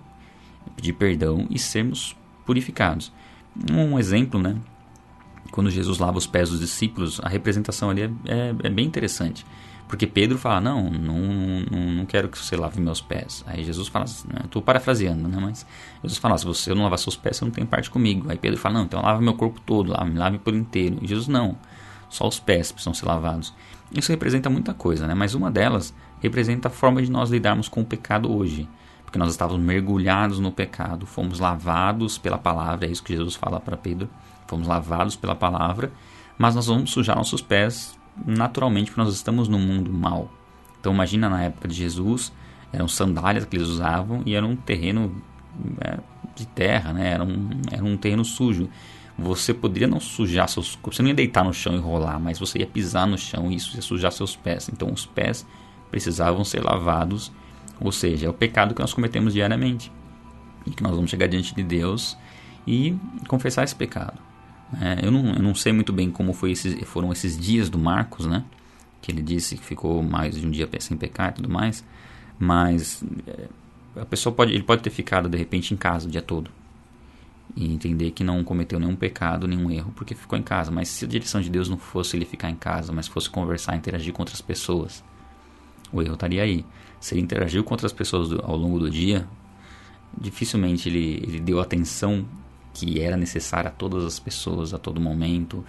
pedir 0.76 0.94
perdão 0.94 1.48
e 1.50 1.58
sermos 1.58 2.16
purificados. 2.46 3.12
Um 3.72 3.98
exemplo, 3.98 4.40
né? 4.40 4.58
quando 5.52 5.70
Jesus 5.70 6.00
lava 6.00 6.18
os 6.18 6.26
pés 6.26 6.50
dos 6.50 6.60
discípulos, 6.60 7.20
a 7.24 7.30
representação 7.30 7.90
ali 7.90 8.04
é, 8.04 8.10
é, 8.26 8.56
é 8.64 8.70
bem 8.70 8.86
interessante. 8.86 9.46
Porque 9.92 10.08
Pedro 10.08 10.38
fala, 10.38 10.62
não, 10.62 10.90
não, 10.90 11.20
não, 11.70 11.92
não, 11.92 12.06
quero 12.06 12.30
que 12.30 12.38
você 12.38 12.56
lave 12.56 12.80
meus 12.80 13.02
pés. 13.02 13.44
Aí 13.46 13.62
Jesus 13.62 13.90
fala, 13.90 14.06
estou 14.06 14.62
parafraseando, 14.62 15.28
né, 15.28 15.38
mas 15.38 15.66
Jesus 16.02 16.18
fala, 16.18 16.38
se 16.38 16.46
você 16.46 16.74
não 16.74 16.84
lavar 16.84 16.98
seus 16.98 17.18
pés, 17.18 17.36
você 17.36 17.44
não 17.44 17.52
tem 17.52 17.66
parte 17.66 17.90
comigo. 17.90 18.32
Aí 18.32 18.38
Pedro 18.38 18.58
fala, 18.58 18.76
não, 18.76 18.86
então 18.86 19.02
lava 19.02 19.20
meu 19.20 19.34
corpo 19.34 19.60
todo, 19.60 19.92
lave, 19.92 20.18
lave 20.18 20.40
por 20.40 20.56
inteiro. 20.56 20.98
E 21.02 21.08
Jesus, 21.08 21.28
não, 21.28 21.58
só 22.08 22.26
os 22.26 22.40
pés 22.40 22.72
precisam 22.72 22.94
ser 22.94 23.06
lavados. 23.06 23.54
Isso 23.92 24.10
representa 24.14 24.50
muita 24.50 24.74
coisa, 24.74 25.06
né, 25.06 25.14
mas 25.14 25.36
uma 25.36 25.52
delas 25.52 25.94
representa 26.22 26.70
a 26.70 26.72
forma 26.72 27.02
de 27.02 27.12
nós 27.12 27.30
lidarmos 27.30 27.68
com 27.68 27.82
o 27.82 27.86
pecado 27.86 28.34
hoje. 28.34 28.70
Porque 29.04 29.20
nós 29.20 29.32
estávamos 29.32 29.62
mergulhados 29.62 30.40
no 30.40 30.54
pecado, 30.54 31.06
fomos 31.06 31.38
lavados 31.38 32.18
pela 32.18 32.38
palavra, 32.38 32.88
é 32.88 32.92
isso 32.92 33.04
que 33.04 33.14
Jesus 33.14 33.36
fala 33.36 33.60
para 33.60 33.76
Pedro 33.76 34.08
fomos 34.52 34.68
lavados 34.68 35.16
pela 35.16 35.34
palavra, 35.34 35.92
mas 36.38 36.54
nós 36.54 36.68
vamos 36.68 36.92
sujar 36.92 37.16
nossos 37.16 37.42
pés 37.42 37.98
naturalmente 38.26 38.92
porque 38.92 39.02
nós 39.02 39.14
estamos 39.14 39.48
no 39.48 39.60
mundo 39.60 39.92
mal. 39.92 40.32
Então 40.80 40.94
imagina 40.94 41.30
na 41.30 41.44
época 41.44 41.68
de 41.68 41.76
Jesus, 41.76 42.32
eram 42.72 42.88
sandálias 42.88 43.46
que 43.46 43.56
eles 43.56 43.68
usavam 43.68 44.24
e 44.26 44.36
era 44.36 44.46
um 44.46 44.56
terreno 44.56 45.22
é, 45.80 45.98
de 46.36 46.46
terra, 46.48 46.94
né? 46.94 47.12
era, 47.12 47.24
um, 47.24 47.50
era 47.72 47.84
um 47.84 47.98
terreno 47.98 48.26
sujo. 48.26 48.70
Você 49.18 49.54
poderia 49.54 49.88
não 49.88 50.00
sujar 50.00 50.48
seus 50.50 50.80
você 50.82 51.02
não 51.02 51.10
ia 51.10 51.16
deitar 51.16 51.44
no 51.44 51.54
chão 51.54 51.76
e 51.76 51.80
rolar, 51.80 52.20
mas 52.20 52.40
você 52.40 52.60
ia 52.60 52.68
pisar 52.68 53.06
no 53.06 53.18
chão 53.18 53.52
e 53.52 53.56
isso 53.56 53.76
ia 53.76 53.82
sujar 53.82 54.12
seus 54.12 54.36
pés. 54.36 54.70
Então 54.72 54.92
os 54.92 55.06
pés 55.06 55.46
precisavam 55.92 56.44
ser 56.44 56.64
lavados, 56.64 57.32
ou 57.80 57.92
seja, 57.92 58.26
é 58.28 58.30
o 58.30 58.34
pecado 58.34 58.74
que 58.74 58.82
nós 58.82 58.94
cometemos 58.94 59.34
diariamente 59.34 59.92
e 60.66 60.72
que 60.72 60.82
nós 60.82 60.96
vamos 60.96 61.12
chegar 61.12 61.28
diante 61.28 61.54
de 61.54 61.62
Deus 61.62 62.18
e 62.66 62.96
confessar 63.28 63.64
esse 63.64 63.76
pecado. 63.76 64.31
É, 64.80 65.06
eu, 65.06 65.12
não, 65.12 65.34
eu 65.34 65.42
não 65.42 65.56
sei 65.56 65.74
muito 65.74 65.92
bem 65.92 66.10
como 66.10 66.34
foi 66.34 66.52
esses, 66.52 66.82
foram 66.88 67.12
esses 67.12 67.38
dias 67.38 67.70
do 67.70 67.78
Marcos, 67.78 68.26
né? 68.26 68.44
Que 69.02 69.12
ele 69.12 69.22
disse 69.22 69.58
que 69.58 69.64
ficou 69.64 70.02
mais 70.02 70.40
de 70.40 70.46
um 70.46 70.52
dia 70.52 70.70
sem 70.80 70.96
pecar 70.96 71.32
e 71.32 71.34
tudo 71.36 71.50
mais. 71.50 71.84
Mas 72.40 73.04
é, 73.28 73.48
a 74.02 74.06
pessoa 74.06 74.34
pode, 74.34 74.54
ele 74.54 74.64
pode 74.64 74.82
ter 74.82 74.90
ficado 74.90 75.28
de 75.28 75.38
repente 75.38 75.74
em 75.74 75.78
casa 75.78 76.08
o 76.08 76.12
dia 76.12 76.22
todo 76.22 76.50
e 77.56 77.72
entender 77.72 78.12
que 78.12 78.24
não 78.24 78.44
cometeu 78.44 78.80
nenhum 78.80 78.96
pecado, 78.96 79.48
nenhum 79.48 79.70
erro, 79.70 79.92
porque 79.96 80.16
ficou 80.16 80.38
em 80.38 80.44
casa. 80.44 80.72
Mas 80.72 80.88
se 80.88 81.06
a 81.06 81.08
direção 81.08 81.42
de 81.42 81.50
Deus 81.50 81.68
não 81.68 81.78
fosse 81.78 82.16
ele 82.16 82.26
ficar 82.26 82.50
em 82.50 82.56
casa, 82.56 82.92
mas 82.92 83.08
fosse 83.08 83.30
conversar, 83.30 83.76
interagir 83.76 84.14
com 84.14 84.22
outras 84.22 84.42
pessoas, 84.42 85.04
o 85.92 86.02
erro 86.02 86.14
estaria 86.14 86.44
aí. 86.44 86.66
Se 87.00 87.14
ele 87.14 87.22
interagiu 87.22 87.64
com 87.64 87.74
outras 87.74 87.92
pessoas 87.92 88.32
ao 88.44 88.56
longo 88.56 88.80
do 88.80 88.90
dia, 88.90 89.28
dificilmente 90.18 90.88
ele, 90.88 91.24
ele 91.24 91.40
deu 91.40 91.60
atenção 91.60 92.26
que 92.74 93.02
era 93.02 93.18
necessária 93.18 93.70
a 93.70 93.72
todas 93.72 94.04
as 94.06 94.20
pessoas 94.20 94.74
a 94.74 94.78
todo 94.78 95.00
momento, 95.00 95.64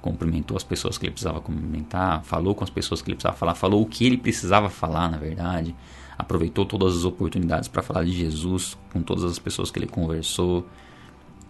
cumprimentou 0.00 0.56
as 0.56 0.64
pessoas 0.64 0.98
que 0.98 1.06
ele 1.06 1.12
precisava 1.12 1.40
cumprimentar, 1.40 2.22
falou 2.24 2.54
com 2.54 2.62
as 2.62 2.70
pessoas 2.70 3.00
que 3.00 3.08
ele 3.08 3.16
precisava 3.16 3.36
falar, 3.36 3.54
falou 3.54 3.82
o 3.82 3.86
que 3.86 4.04
ele 4.04 4.18
precisava 4.18 4.68
falar, 4.68 5.08
na 5.08 5.16
verdade, 5.16 5.74
aproveitou 6.18 6.64
todas 6.64 6.96
as 6.98 7.04
oportunidades 7.04 7.68
para 7.68 7.82
falar 7.82 8.04
de 8.04 8.12
Jesus 8.12 8.76
com 8.92 9.02
todas 9.02 9.24
as 9.24 9.38
pessoas 9.38 9.70
que 9.70 9.78
ele 9.78 9.86
conversou, 9.86 10.66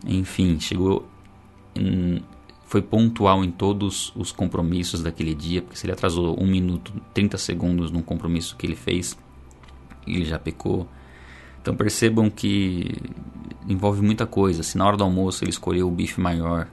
enfim, 0.06 0.60
chegou, 0.60 1.06
em, 1.74 2.22
foi 2.66 2.80
pontual 2.80 3.44
em 3.44 3.50
todos 3.50 4.12
os 4.16 4.32
compromissos 4.32 5.02
daquele 5.02 5.34
dia, 5.34 5.62
porque 5.62 5.76
se 5.76 5.86
ele 5.86 5.92
atrasou 5.92 6.40
um 6.40 6.46
minuto, 6.46 6.92
30 7.12 7.36
segundos 7.38 7.90
num 7.90 8.02
compromisso 8.02 8.56
que 8.56 8.66
ele 8.66 8.76
fez, 8.76 9.18
ele 10.06 10.24
já 10.24 10.38
pecou. 10.38 10.88
Então 11.64 11.74
percebam 11.74 12.28
que 12.28 12.94
envolve 13.66 14.02
muita 14.02 14.26
coisa. 14.26 14.62
Se 14.62 14.76
na 14.76 14.86
hora 14.86 14.98
do 14.98 15.04
almoço 15.04 15.42
ele 15.42 15.50
escolheu 15.50 15.88
o 15.88 15.90
bife 15.90 16.20
maior 16.20 16.68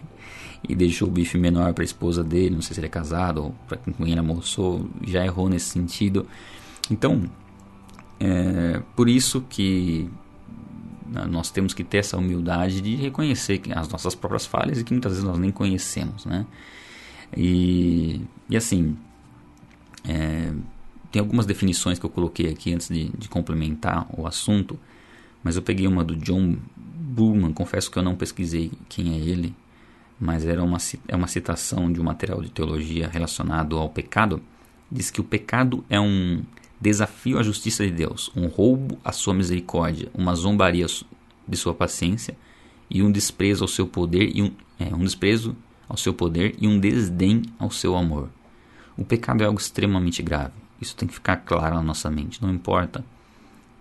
e 0.66 0.74
deixou 0.74 1.06
o 1.06 1.10
bife 1.10 1.36
menor 1.36 1.74
para 1.74 1.82
a 1.82 1.84
esposa 1.84 2.24
dele, 2.24 2.54
não 2.54 2.62
sei 2.62 2.72
se 2.72 2.80
ele 2.80 2.86
é 2.86 2.90
casado 2.90 3.44
ou 3.44 3.54
para 3.68 3.76
quem 3.76 3.94
ele 4.10 4.18
almoçou, 4.18 4.88
já 5.06 5.22
errou 5.22 5.50
nesse 5.50 5.66
sentido. 5.66 6.26
Então, 6.90 7.30
é 8.18 8.80
por 8.96 9.06
isso 9.06 9.42
que 9.50 10.08
né, 11.06 11.26
nós 11.26 11.50
temos 11.50 11.74
que 11.74 11.84
ter 11.84 11.98
essa 11.98 12.16
humildade 12.16 12.80
de 12.80 12.96
reconhecer 12.96 13.60
as 13.76 13.86
nossas 13.90 14.14
próprias 14.14 14.46
falhas 14.46 14.80
e 14.80 14.84
que 14.84 14.94
muitas 14.94 15.12
vezes 15.12 15.28
nós 15.28 15.38
nem 15.38 15.50
conhecemos, 15.50 16.24
né? 16.24 16.46
E, 17.36 18.22
e 18.48 18.56
assim, 18.56 18.96
é, 20.08 20.52
tem 21.12 21.20
algumas 21.20 21.44
definições 21.44 21.98
que 21.98 22.06
eu 22.06 22.10
coloquei 22.10 22.48
aqui 22.48 22.72
antes 22.72 22.88
de, 22.88 23.10
de, 23.10 23.28
complementar 23.28 24.06
o 24.16 24.26
assunto, 24.26 24.80
mas 25.44 25.56
eu 25.56 25.62
peguei 25.62 25.86
uma 25.86 26.02
do 26.02 26.16
John 26.16 26.56
Bullman, 26.74 27.52
confesso 27.52 27.90
que 27.90 27.98
eu 27.98 28.02
não 28.02 28.16
pesquisei 28.16 28.72
quem 28.88 29.14
é 29.14 29.18
ele, 29.18 29.54
mas 30.18 30.46
era 30.46 30.64
uma, 30.64 30.78
é 31.06 31.14
uma 31.14 31.26
citação 31.26 31.92
de 31.92 32.00
um 32.00 32.04
material 32.04 32.40
de 32.40 32.50
teologia 32.50 33.08
relacionado 33.08 33.78
ao 33.78 33.90
pecado. 33.90 34.42
Diz 34.90 35.10
que 35.10 35.20
o 35.20 35.24
pecado 35.24 35.84
é 35.90 36.00
um 36.00 36.42
desafio 36.80 37.38
à 37.38 37.42
justiça 37.42 37.84
de 37.84 37.92
Deus, 37.92 38.32
um 38.34 38.46
roubo 38.46 38.98
à 39.04 39.12
sua 39.12 39.34
misericórdia, 39.34 40.08
uma 40.14 40.34
zombaria 40.34 40.86
de 41.46 41.56
sua 41.56 41.74
paciência 41.74 42.34
e 42.88 43.02
um 43.02 43.12
desprezo 43.12 43.64
ao 43.64 43.68
seu 43.68 43.86
poder 43.86 44.34
e 44.34 44.42
um, 44.42 44.50
é, 44.78 44.94
um 44.94 45.04
desprezo 45.04 45.54
ao 45.86 45.98
seu 45.98 46.14
poder 46.14 46.54
e 46.58 46.66
um 46.66 46.80
desdém 46.80 47.42
ao 47.58 47.70
seu 47.70 47.96
amor. 47.96 48.30
O 48.96 49.04
pecado 49.04 49.42
é 49.42 49.46
algo 49.46 49.60
extremamente 49.60 50.22
grave. 50.22 50.61
Isso 50.82 50.96
tem 50.96 51.06
que 51.06 51.14
ficar 51.14 51.36
claro 51.36 51.76
na 51.76 51.82
nossa 51.82 52.10
mente. 52.10 52.42
Não 52.42 52.52
importa 52.52 53.04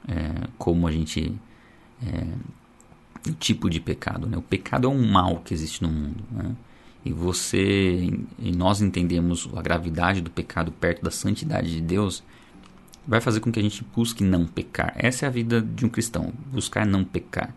é, 0.08 0.48
como 0.58 0.88
a 0.88 0.92
gente 0.92 1.34
é, 2.06 2.28
o 3.28 3.34
tipo 3.34 3.70
de 3.70 3.80
pecado. 3.80 4.28
Né? 4.28 4.38
O 4.38 4.42
pecado 4.42 4.88
é 4.88 4.90
um 4.90 5.12
mal 5.12 5.38
que 5.38 5.54
existe 5.54 5.82
no 5.82 5.90
mundo. 5.90 6.24
Né? 6.32 6.56
E 7.04 7.12
você 7.12 8.14
e 8.38 8.52
nós 8.56 8.82
entendemos 8.82 9.50
a 9.56 9.62
gravidade 9.62 10.22
do 10.22 10.30
pecado 10.30 10.72
perto 10.72 11.04
da 11.04 11.10
santidade 11.12 11.72
de 11.72 11.82
Deus 11.82 12.24
vai 13.08 13.20
fazer 13.20 13.40
com 13.40 13.52
que 13.52 13.60
a 13.60 13.64
gente 13.64 13.84
busque 13.96 14.24
não 14.24 14.46
pecar. 14.46 14.94
Essa 14.96 15.26
é 15.26 15.28
a 15.28 15.32
vida 15.32 15.60
de 15.60 15.84
um 15.84 15.90
cristão, 15.90 16.32
buscar 16.52 16.86
não 16.86 17.04
pecar. 17.04 17.56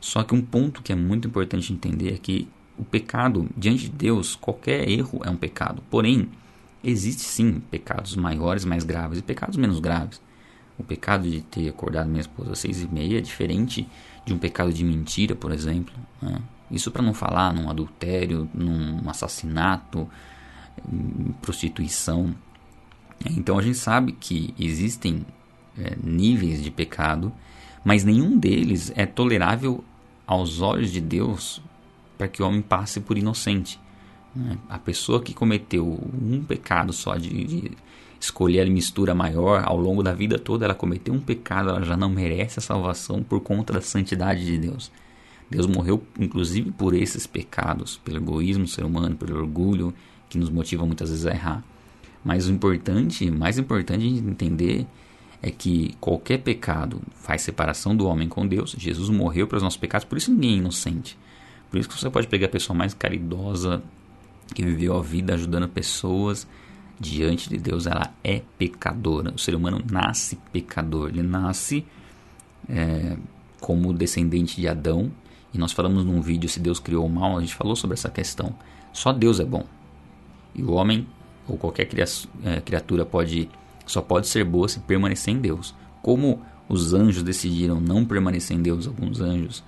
Só 0.00 0.22
que 0.22 0.34
um 0.34 0.42
ponto 0.42 0.82
que 0.82 0.92
é 0.92 0.96
muito 0.96 1.28
importante 1.28 1.72
entender 1.72 2.12
é 2.12 2.18
que 2.18 2.46
o 2.76 2.84
pecado, 2.84 3.48
diante 3.56 3.84
de 3.84 3.90
Deus, 3.90 4.36
qualquer 4.36 4.86
erro 4.88 5.22
é 5.24 5.30
um 5.30 5.36
pecado. 5.36 5.82
Porém, 5.90 6.28
existe 6.82 7.22
sim 7.22 7.60
pecados 7.70 8.16
maiores, 8.16 8.64
mais 8.64 8.84
graves 8.84 9.18
e 9.18 9.22
pecados 9.22 9.56
menos 9.56 9.80
graves. 9.80 10.20
O 10.78 10.82
pecado 10.82 11.28
de 11.28 11.42
ter 11.42 11.68
acordado 11.68 12.08
minha 12.08 12.20
esposa 12.20 12.52
às 12.52 12.58
seis 12.58 12.82
e 12.82 12.88
meia 12.88 13.18
é 13.18 13.20
diferente 13.20 13.86
de 14.24 14.32
um 14.32 14.38
pecado 14.38 14.72
de 14.72 14.84
mentira, 14.84 15.34
por 15.34 15.52
exemplo. 15.52 15.94
Né? 16.20 16.40
Isso 16.70 16.90
para 16.90 17.02
não 17.02 17.12
falar 17.12 17.52
num 17.52 17.68
adultério, 17.68 18.48
num 18.54 19.08
assassinato, 19.08 20.08
prostituição. 21.40 22.34
Então 23.30 23.58
a 23.58 23.62
gente 23.62 23.76
sabe 23.76 24.12
que 24.12 24.54
existem 24.58 25.24
é, 25.78 25.96
níveis 26.02 26.62
de 26.62 26.70
pecado, 26.70 27.32
mas 27.84 28.04
nenhum 28.04 28.38
deles 28.38 28.92
é 28.96 29.06
tolerável 29.06 29.84
aos 30.26 30.60
olhos 30.60 30.90
de 30.90 31.00
Deus 31.00 31.62
para 32.16 32.28
que 32.28 32.42
o 32.42 32.46
homem 32.46 32.62
passe 32.62 33.00
por 33.00 33.18
inocente. 33.18 33.78
Né? 34.34 34.58
A 34.68 34.78
pessoa 34.78 35.22
que 35.22 35.34
cometeu 35.34 35.86
um 35.86 36.42
pecado 36.42 36.92
só 36.92 37.16
de, 37.16 37.44
de 37.44 37.70
escolher 38.18 38.60
a 38.62 38.70
mistura 38.70 39.14
maior 39.14 39.62
ao 39.64 39.76
longo 39.76 40.02
da 40.02 40.14
vida 40.14 40.38
toda, 40.38 40.64
ela 40.64 40.74
cometeu 40.74 41.12
um 41.12 41.20
pecado, 41.20 41.70
ela 41.70 41.82
já 41.82 41.96
não 41.96 42.08
merece 42.08 42.58
a 42.58 42.62
salvação 42.62 43.22
por 43.22 43.40
conta 43.40 43.72
da 43.72 43.80
santidade 43.80 44.44
de 44.44 44.58
Deus. 44.58 44.90
Deus 45.50 45.66
morreu 45.66 46.02
inclusive 46.18 46.70
por 46.70 46.94
esses 46.94 47.26
pecados, 47.26 47.98
pelo 47.98 48.18
egoísmo 48.18 48.64
do 48.64 48.70
ser 48.70 48.84
humano, 48.84 49.16
pelo 49.16 49.38
orgulho 49.38 49.92
que 50.28 50.38
nos 50.38 50.48
motiva 50.48 50.86
muitas 50.86 51.10
vezes 51.10 51.26
a 51.26 51.32
errar. 51.32 51.64
Mas 52.24 52.46
o 52.46 52.52
importante, 52.52 53.30
mais 53.30 53.58
importante 53.58 54.08
de 54.08 54.18
entender 54.18 54.86
é 55.42 55.50
que 55.50 55.94
qualquer 56.00 56.38
pecado 56.38 57.02
faz 57.16 57.42
separação 57.42 57.96
do 57.96 58.06
homem 58.06 58.28
com 58.28 58.46
Deus. 58.46 58.76
Jesus 58.78 59.10
morreu 59.10 59.46
para 59.46 59.56
os 59.56 59.62
nossos 59.62 59.76
pecados, 59.76 60.06
por 60.06 60.16
isso 60.16 60.32
ninguém 60.32 60.54
é 60.54 60.56
inocente. 60.58 61.18
Por 61.68 61.78
isso 61.78 61.88
que 61.88 61.98
você 61.98 62.08
pode 62.08 62.28
pegar 62.28 62.46
a 62.46 62.50
pessoa 62.50 62.76
mais 62.76 62.94
caridosa 62.94 63.82
que 64.54 64.62
viveu 64.62 64.96
a 64.96 65.02
vida 65.02 65.34
ajudando 65.34 65.68
pessoas 65.68 66.46
diante 66.98 67.48
de 67.48 67.56
Deus, 67.56 67.86
ela 67.86 68.12
é 68.22 68.42
pecadora. 68.58 69.32
O 69.34 69.38
ser 69.38 69.54
humano 69.54 69.82
nasce 69.90 70.38
pecador, 70.52 71.08
ele 71.08 71.22
nasce 71.22 71.84
é, 72.68 73.16
como 73.60 73.92
descendente 73.92 74.60
de 74.60 74.68
Adão. 74.68 75.10
E 75.52 75.58
nós 75.58 75.72
falamos 75.72 76.04
num 76.04 76.20
vídeo 76.20 76.48
se 76.48 76.60
Deus 76.60 76.78
criou 76.78 77.04
o 77.04 77.10
mal, 77.10 77.36
a 77.36 77.40
gente 77.40 77.54
falou 77.54 77.76
sobre 77.76 77.94
essa 77.94 78.08
questão. 78.08 78.54
Só 78.92 79.12
Deus 79.12 79.40
é 79.40 79.44
bom. 79.44 79.66
E 80.54 80.62
o 80.62 80.72
homem 80.72 81.06
ou 81.48 81.56
qualquer 81.56 81.88
é, 82.44 82.60
criatura 82.60 83.04
pode 83.04 83.48
só 83.84 84.00
pode 84.00 84.28
ser 84.28 84.44
boa 84.44 84.68
se 84.68 84.80
permanecer 84.80 85.34
em 85.34 85.38
Deus. 85.38 85.74
Como 86.02 86.40
os 86.68 86.94
anjos 86.94 87.22
decidiram 87.22 87.80
não 87.80 88.04
permanecer 88.04 88.56
em 88.56 88.62
Deus, 88.62 88.86
alguns 88.86 89.20
anjos, 89.20 89.62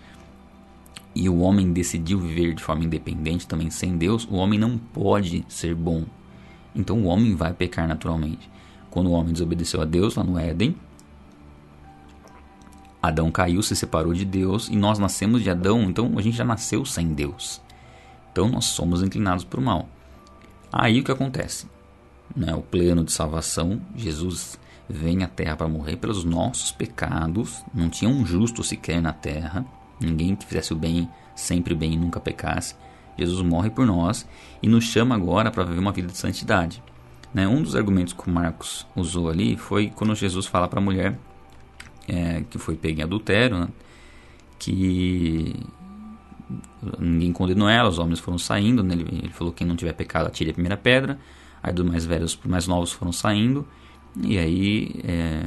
e 1.14 1.28
o 1.28 1.38
homem 1.38 1.72
decidiu 1.72 2.18
viver 2.18 2.54
de 2.54 2.62
forma 2.62 2.84
independente 2.84 3.46
também 3.46 3.70
sem 3.70 3.96
Deus, 3.96 4.26
o 4.30 4.34
homem 4.34 4.58
não 4.58 4.76
pode 4.76 5.44
ser 5.48 5.74
bom. 5.74 6.04
Então 6.74 6.98
o 7.00 7.04
homem 7.04 7.36
vai 7.36 7.52
pecar 7.52 7.86
naturalmente. 7.86 8.50
Quando 8.90 9.08
o 9.08 9.12
homem 9.12 9.32
desobedeceu 9.32 9.80
a 9.80 9.84
Deus 9.84 10.16
lá 10.16 10.24
no 10.24 10.38
Éden, 10.38 10.76
Adão 13.00 13.30
caiu, 13.30 13.62
se 13.62 13.76
separou 13.76 14.14
de 14.14 14.24
Deus 14.24 14.68
e 14.68 14.76
nós 14.76 14.98
nascemos 14.98 15.42
de 15.42 15.50
Adão, 15.50 15.82
então 15.82 16.12
a 16.16 16.22
gente 16.22 16.36
já 16.36 16.44
nasceu 16.44 16.84
sem 16.84 17.12
Deus. 17.12 17.60
Então 18.32 18.48
nós 18.48 18.64
somos 18.64 19.02
inclinados 19.02 19.44
para 19.44 19.60
o 19.60 19.62
mal. 19.62 19.88
Aí 20.72 21.00
o 21.00 21.04
que 21.04 21.12
acontece? 21.12 21.66
Né, 22.34 22.54
o 22.54 22.62
plano 22.62 23.04
de 23.04 23.12
salvação, 23.12 23.80
Jesus 23.94 24.58
vem 24.88 25.22
à 25.22 25.28
terra 25.28 25.56
para 25.56 25.68
morrer 25.68 25.96
pelos 25.96 26.24
nossos 26.24 26.72
pecados, 26.72 27.62
não 27.72 27.88
tinha 27.88 28.10
um 28.10 28.24
justo 28.24 28.64
sequer 28.64 29.00
na 29.00 29.12
terra, 29.12 29.64
ninguém 30.00 30.34
que 30.34 30.46
fizesse 30.46 30.72
o 30.72 30.76
bem, 30.76 31.08
sempre 31.34 31.74
bem 31.74 31.94
e 31.94 31.96
nunca 31.96 32.20
pecasse. 32.20 32.74
Jesus 33.16 33.42
morre 33.42 33.70
por 33.70 33.86
nós 33.86 34.26
e 34.62 34.68
nos 34.68 34.84
chama 34.84 35.14
agora 35.14 35.50
para 35.50 35.64
viver 35.64 35.80
uma 35.80 35.92
vida 35.92 36.08
de 36.08 36.16
santidade. 36.16 36.82
Né? 37.32 37.46
Um 37.46 37.62
dos 37.62 37.74
argumentos 37.74 38.12
que 38.12 38.28
o 38.28 38.30
Marcos 38.30 38.86
usou 38.94 39.28
ali 39.28 39.56
foi 39.56 39.90
quando 39.94 40.14
Jesus 40.14 40.46
fala 40.46 40.68
para 40.68 40.78
a 40.78 40.82
mulher 40.82 41.18
é, 42.08 42.44
que 42.48 42.58
foi 42.58 42.76
pega 42.76 43.00
em 43.00 43.04
adultério, 43.04 43.58
né? 43.58 43.68
que 44.58 45.54
ninguém 46.98 47.32
condenou 47.32 47.68
ela, 47.68 47.88
os 47.88 47.98
homens 47.98 48.20
foram 48.20 48.38
saindo, 48.38 48.82
né? 48.82 48.94
ele, 48.94 49.06
ele, 49.10 49.32
falou 49.32 49.52
que 49.52 49.58
quem 49.58 49.66
não 49.66 49.76
tiver 49.76 49.92
pecado 49.92 50.26
atire 50.26 50.50
a 50.50 50.52
primeira 50.52 50.76
pedra, 50.76 51.18
aí 51.62 51.72
dos 51.72 51.84
mais 51.84 52.04
velhos 52.04 52.34
para 52.34 52.50
mais 52.50 52.66
novos 52.66 52.92
foram 52.92 53.12
saindo, 53.12 53.66
e 54.22 54.38
aí 54.38 55.00
é, 55.04 55.42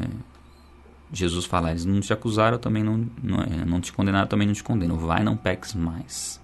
Jesus 1.12 1.46
fala, 1.46 1.72
eles 1.72 1.86
não 1.86 2.00
te 2.00 2.12
acusaram, 2.12 2.58
também 2.58 2.84
não, 2.84 3.06
não, 3.22 3.42
é, 3.42 3.66
não 3.66 3.80
te 3.80 3.94
condenaram, 3.94 4.28
também 4.28 4.48
não 4.48 4.54
te 4.54 4.64
condeno, 4.64 4.98
vai 4.98 5.24
não 5.24 5.38
peques 5.38 5.74
mais. 5.74 6.42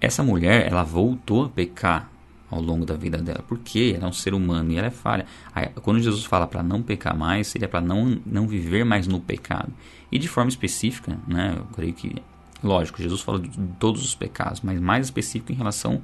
Essa 0.00 0.22
mulher, 0.22 0.66
ela 0.66 0.82
voltou 0.82 1.44
a 1.44 1.48
pecar 1.48 2.10
ao 2.50 2.60
longo 2.60 2.84
da 2.84 2.94
vida 2.94 3.18
dela, 3.18 3.42
porque 3.48 3.94
ela 3.96 4.06
é 4.06 4.08
um 4.08 4.12
ser 4.12 4.34
humano 4.34 4.72
e 4.72 4.76
ela 4.76 4.88
é 4.88 4.90
falha. 4.90 5.24
Aí, 5.54 5.68
quando 5.80 6.00
Jesus 6.00 6.24
fala 6.24 6.46
para 6.46 6.62
não 6.62 6.82
pecar 6.82 7.16
mais, 7.16 7.46
seria 7.46 7.68
para 7.68 7.80
não, 7.80 8.20
não 8.26 8.46
viver 8.46 8.84
mais 8.84 9.06
no 9.06 9.20
pecado. 9.20 9.72
E 10.10 10.18
de 10.18 10.28
forma 10.28 10.50
específica, 10.50 11.18
né, 11.26 11.54
eu 11.56 11.64
creio 11.72 11.94
que 11.94 12.14
Lógico, 12.62 13.02
Jesus 13.02 13.20
fala 13.20 13.40
de 13.40 13.50
todos 13.80 14.04
os 14.04 14.14
pecados, 14.14 14.60
mas 14.60 14.78
mais 14.78 15.06
específico 15.06 15.50
em 15.50 15.56
relação 15.56 16.00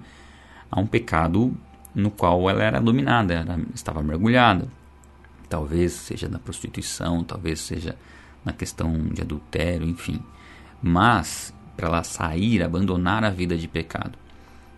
a 0.71 0.81
um 0.81 0.87
pecado 0.87 1.57
no 1.95 2.11
qual 2.11 2.51
ela 2.51 2.63
era 2.63 2.81
dominada, 2.81 3.35
ela 3.35 3.61
estava 3.73 4.03
mergulhada. 4.03 4.69
Talvez 5.49 5.93
seja 5.93 6.29
na 6.29 6.39
prostituição, 6.39 7.25
talvez 7.25 7.61
seja 7.61 7.97
na 8.45 8.53
questão 8.53 9.09
de 9.09 9.23
adultério, 9.23 9.89
enfim. 9.89 10.21
Mas 10.83 11.55
para 11.77 11.89
ela 11.89 12.03
sair, 12.03 12.63
abandonar 12.63 13.25
a 13.25 13.31
vida 13.31 13.57
de 13.57 13.69
pecado. 13.69 14.19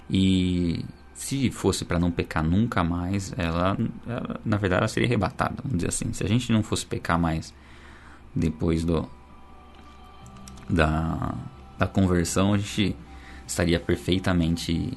E 0.09 0.85
se 1.15 1.51
fosse 1.51 1.85
para 1.85 1.99
não 1.99 2.11
pecar 2.11 2.43
nunca 2.43 2.83
mais, 2.85 3.33
ela, 3.37 3.77
ela, 4.07 4.41
na 4.45 4.57
verdade 4.57 4.81
ela 4.81 4.89
seria 4.89 5.09
arrebatada, 5.09 5.57
vamos 5.63 5.79
dizer 5.79 5.89
assim. 5.89 6.13
Se 6.13 6.25
a 6.25 6.29
gente 6.29 6.53
não 6.53 6.63
fosse 6.63 6.85
pecar 6.87 7.19
mais 7.19 7.55
depois 8.35 8.85
do 8.85 9.09
da 10.69 11.35
da 11.81 11.87
conversão, 11.87 12.53
a 12.53 12.59
gente 12.59 12.95
estaria 13.47 13.81
perfeitamente 13.81 14.93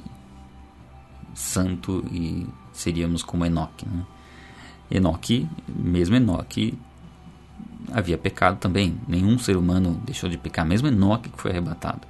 santo 1.34 2.04
e 2.12 2.46
seríamos 2.74 3.22
como 3.22 3.46
Enoque. 3.46 3.88
Né? 3.88 4.04
Enoque, 4.90 5.48
mesmo 5.68 6.16
Enoque, 6.16 6.78
havia 7.92 8.18
pecado 8.18 8.58
também. 8.58 8.98
Nenhum 9.06 9.38
ser 9.38 9.56
humano 9.56 10.00
deixou 10.04 10.28
de 10.28 10.38
pecar, 10.38 10.64
mesmo 10.64 10.88
Enoque 10.88 11.30
que 11.30 11.40
foi 11.40 11.50
arrebatado. 11.50 12.00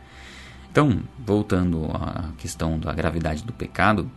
Então, 0.71 1.01
voltando 1.25 1.85
à 1.87 2.33
questão 2.39 2.79
da 2.79 2.93
gravidade 2.93 3.45
do 3.45 3.53
pecado, 3.53 4.11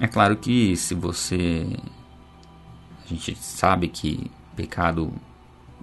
é 0.00 0.06
claro 0.06 0.36
que 0.36 0.76
se 0.76 0.94
você. 0.94 1.66
A 3.04 3.08
gente 3.08 3.34
sabe 3.36 3.88
que 3.88 4.30
pecado 4.54 5.12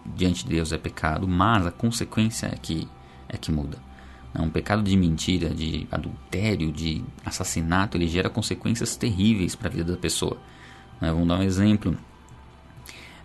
diante 0.05 0.43
de 0.43 0.51
Deus 0.51 0.71
é 0.71 0.77
pecado, 0.77 1.27
mas 1.27 1.65
a 1.65 1.71
consequência 1.71 2.47
é 2.47 2.55
que, 2.55 2.87
é 3.29 3.37
que 3.37 3.51
muda. 3.51 3.77
Um 4.37 4.49
pecado 4.49 4.81
de 4.81 4.97
mentira, 4.97 5.49
de 5.49 5.87
adultério, 5.91 6.71
de 6.71 7.03
assassinato, 7.23 7.97
ele 7.97 8.07
gera 8.07 8.29
consequências 8.29 8.95
terríveis 8.95 9.55
para 9.55 9.67
a 9.67 9.71
vida 9.71 9.91
da 9.93 9.97
pessoa. 9.97 10.37
Né? 11.03 11.11
Vamos 11.11 11.27
dar 11.27 11.39
um 11.39 11.43
exemplo. 11.43 11.97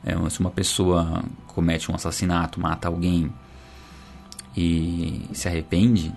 É, 0.04 0.30
se 0.30 0.40
uma 0.40 0.50
pessoa 0.50 1.22
comete 1.46 1.92
um 1.92 1.94
assassinato, 1.94 2.60
mata 2.60 2.88
alguém 2.88 3.32
e 4.56 5.28
se 5.32 5.46
arrepende, 5.46 6.12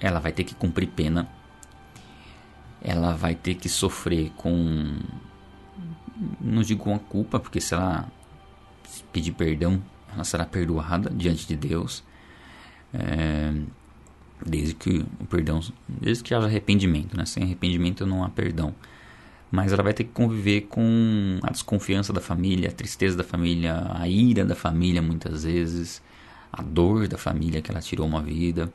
ela 0.00 0.18
vai 0.18 0.32
ter 0.32 0.42
que 0.42 0.56
cumprir 0.56 0.88
pena, 0.88 1.28
ela 2.82 3.14
vai 3.14 3.36
ter 3.36 3.54
que 3.54 3.68
sofrer 3.68 4.32
com. 4.36 4.98
Não 6.40 6.62
digo 6.62 6.82
com 6.82 6.94
a 6.96 6.98
culpa, 6.98 7.38
porque 7.38 7.60
se 7.60 7.74
ela 7.74 8.10
pedir 9.12 9.32
perdão, 9.32 9.80
ela 10.12 10.24
será 10.24 10.44
perdoada 10.44 11.10
diante 11.10 11.46
de 11.46 11.54
Deus. 11.54 12.02
É, 12.92 13.52
desde 14.44 14.74
que 14.74 15.04
o 15.20 15.26
perdão, 15.26 15.60
desde 15.88 16.24
que 16.24 16.34
haja 16.34 16.46
arrependimento, 16.46 17.16
né? 17.16 17.24
Sem 17.24 17.44
arrependimento 17.44 18.04
não 18.04 18.24
há 18.24 18.28
perdão. 18.28 18.74
Mas 19.50 19.72
ela 19.72 19.82
vai 19.82 19.94
ter 19.94 20.04
que 20.04 20.10
conviver 20.10 20.62
com 20.62 21.38
a 21.42 21.50
desconfiança 21.50 22.12
da 22.12 22.20
família, 22.20 22.68
a 22.68 22.72
tristeza 22.72 23.16
da 23.16 23.24
família, 23.24 23.86
a 23.94 24.06
ira 24.06 24.44
da 24.44 24.54
família 24.54 25.00
muitas 25.00 25.44
vezes, 25.44 26.02
a 26.52 26.62
dor 26.62 27.08
da 27.08 27.16
família 27.16 27.62
que 27.62 27.70
ela 27.70 27.80
tirou 27.80 28.06
uma 28.06 28.20
vida. 28.20 28.70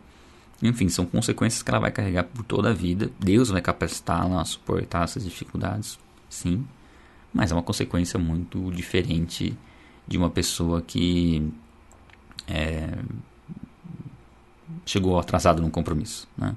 Enfim, 0.62 0.90
são 0.90 1.06
consequências 1.06 1.62
que 1.62 1.70
ela 1.70 1.80
vai 1.80 1.92
carregar 1.92 2.24
por 2.24 2.44
toda 2.44 2.72
a 2.72 2.74
vida. 2.74 3.12
Deus 3.20 3.50
vai 3.50 3.62
capacitá-la 3.62 4.42
a 4.42 4.46
suportar 4.46 5.04
essas 5.04 5.24
dificuldades, 5.24 6.00
sim. 6.30 6.66
Mas 7.34 7.52
é 7.52 7.56
uma 7.56 7.64
consequência 7.64 8.18
muito 8.18 8.72
diferente 8.72 9.56
de 10.08 10.18
uma 10.18 10.30
pessoa 10.30 10.82
que 10.82 11.52
é, 12.48 12.98
chegou 14.86 15.20
atrasado 15.20 15.62
num 15.62 15.70
compromisso. 15.70 16.28
Né? 16.38 16.56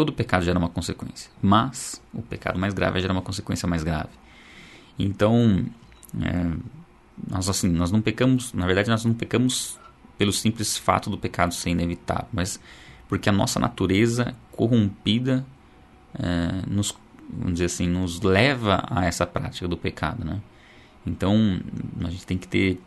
Todo 0.00 0.14
pecado 0.14 0.42
gera 0.42 0.58
uma 0.58 0.70
consequência, 0.70 1.30
mas 1.42 2.00
o 2.14 2.22
pecado 2.22 2.58
mais 2.58 2.72
grave 2.72 3.02
gera 3.02 3.12
uma 3.12 3.20
consequência 3.20 3.68
mais 3.68 3.84
grave. 3.84 4.08
Então, 4.98 5.66
é, 6.22 6.56
nós 7.28 7.50
assim, 7.50 7.68
nós 7.68 7.92
não 7.92 8.00
pecamos, 8.00 8.54
na 8.54 8.64
verdade 8.64 8.88
nós 8.88 9.04
não 9.04 9.12
pecamos 9.12 9.78
pelo 10.16 10.32
simples 10.32 10.78
fato 10.78 11.10
do 11.10 11.18
pecado 11.18 11.52
ser 11.52 11.68
inevitável, 11.68 12.24
mas 12.32 12.58
porque 13.10 13.28
a 13.28 13.32
nossa 13.32 13.60
natureza 13.60 14.34
corrompida 14.52 15.44
é, 16.14 16.66
nos, 16.66 16.96
vamos 17.28 17.52
dizer 17.52 17.66
assim, 17.66 17.86
nos 17.86 18.22
leva 18.22 18.82
a 18.88 19.04
essa 19.04 19.26
prática 19.26 19.68
do 19.68 19.76
pecado, 19.76 20.24
né? 20.24 20.40
Então, 21.06 21.60
a 22.02 22.08
gente 22.08 22.24
tem 22.24 22.38
que 22.38 22.48
ter 22.48 22.80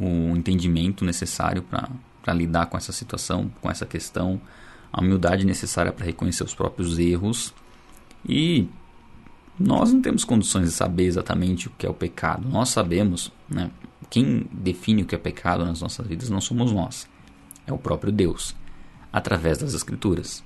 o 0.00 0.34
entendimento 0.34 1.04
necessário 1.04 1.62
para 1.62 2.32
lidar 2.32 2.64
com 2.64 2.78
essa 2.78 2.92
situação, 2.92 3.50
com 3.60 3.70
essa 3.70 3.84
questão, 3.84 4.40
a 4.92 5.00
humildade 5.00 5.44
necessária 5.44 5.92
para 5.92 6.06
reconhecer 6.06 6.44
os 6.44 6.54
próprios 6.54 6.98
erros 6.98 7.54
e 8.26 8.68
nós 9.58 9.92
não 9.92 10.00
temos 10.00 10.24
condições 10.24 10.66
de 10.66 10.72
saber 10.72 11.04
exatamente 11.04 11.66
o 11.66 11.72
que 11.76 11.86
é 11.86 11.90
o 11.90 11.94
pecado. 11.94 12.48
Nós 12.48 12.68
sabemos, 12.68 13.32
né? 13.48 13.70
Quem 14.08 14.46
define 14.52 15.02
o 15.02 15.06
que 15.06 15.14
é 15.14 15.18
pecado 15.18 15.64
nas 15.64 15.82
nossas 15.82 16.06
vidas 16.06 16.30
não 16.30 16.40
somos 16.40 16.72
nós, 16.72 17.08
é 17.66 17.72
o 17.72 17.78
próprio 17.78 18.10
Deus 18.10 18.54
através 19.12 19.58
das 19.58 19.74
Escrituras. 19.74 20.44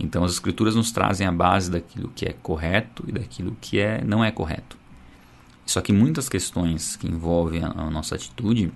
Então, 0.00 0.24
as 0.24 0.32
Escrituras 0.32 0.74
nos 0.74 0.90
trazem 0.90 1.26
a 1.26 1.32
base 1.32 1.70
daquilo 1.70 2.10
que 2.14 2.26
é 2.26 2.32
correto 2.32 3.04
e 3.06 3.12
daquilo 3.12 3.56
que 3.60 3.78
é, 3.78 4.02
não 4.04 4.24
é 4.24 4.30
correto. 4.30 4.76
Só 5.66 5.80
que 5.80 5.92
muitas 5.92 6.28
questões 6.28 6.96
que 6.96 7.06
envolvem 7.06 7.62
a, 7.62 7.68
a 7.68 7.90
nossa 7.90 8.14
atitude, 8.14 8.72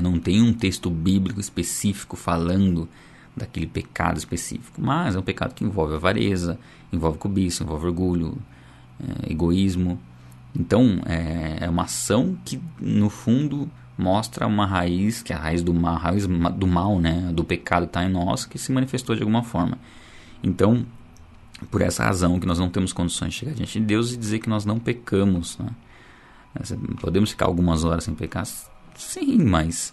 não 0.00 0.18
tem 0.18 0.42
um 0.42 0.52
texto 0.52 0.90
bíblico 0.90 1.40
específico 1.40 2.16
falando 2.16 2.88
daquele 3.36 3.66
pecado 3.66 4.16
específico, 4.16 4.80
mas 4.80 5.14
é 5.14 5.18
um 5.18 5.22
pecado 5.22 5.54
que 5.54 5.64
envolve 5.64 5.94
avareza, 5.94 6.58
envolve 6.92 7.18
cobiça, 7.18 7.62
envolve 7.62 7.86
orgulho, 7.86 8.38
é, 9.00 9.32
egoísmo. 9.32 10.00
Então, 10.54 11.00
é, 11.04 11.58
é 11.64 11.68
uma 11.68 11.82
ação 11.82 12.36
que, 12.44 12.60
no 12.80 13.10
fundo, 13.10 13.70
mostra 13.98 14.46
uma 14.46 14.66
raiz, 14.66 15.22
que 15.22 15.32
é 15.32 15.36
a 15.36 15.38
raiz 15.38 15.62
do 15.62 15.74
mal, 15.74 15.96
raiz 15.96 16.26
do 16.26 16.66
mal, 16.66 16.98
né, 16.98 17.30
do 17.32 17.44
pecado 17.44 17.84
está 17.84 18.04
em 18.04 18.08
nós, 18.08 18.46
que 18.46 18.58
se 18.58 18.72
manifestou 18.72 19.14
de 19.14 19.22
alguma 19.22 19.42
forma. 19.42 19.78
Então, 20.42 20.86
por 21.70 21.80
essa 21.82 22.04
razão 22.04 22.38
que 22.38 22.46
nós 22.46 22.58
não 22.58 22.68
temos 22.68 22.92
condições 22.92 23.32
de 23.32 23.40
chegar 23.40 23.52
diante 23.52 23.78
de 23.78 23.84
Deus 23.84 24.12
e 24.12 24.16
dizer 24.16 24.38
que 24.38 24.48
nós 24.48 24.64
não 24.64 24.78
pecamos, 24.78 25.58
né? 25.58 25.68
Podemos 27.00 27.30
ficar 27.30 27.46
algumas 27.46 27.84
horas 27.84 28.04
sem 28.04 28.14
pecar? 28.14 28.46
Sim, 28.94 29.44
mas 29.44 29.92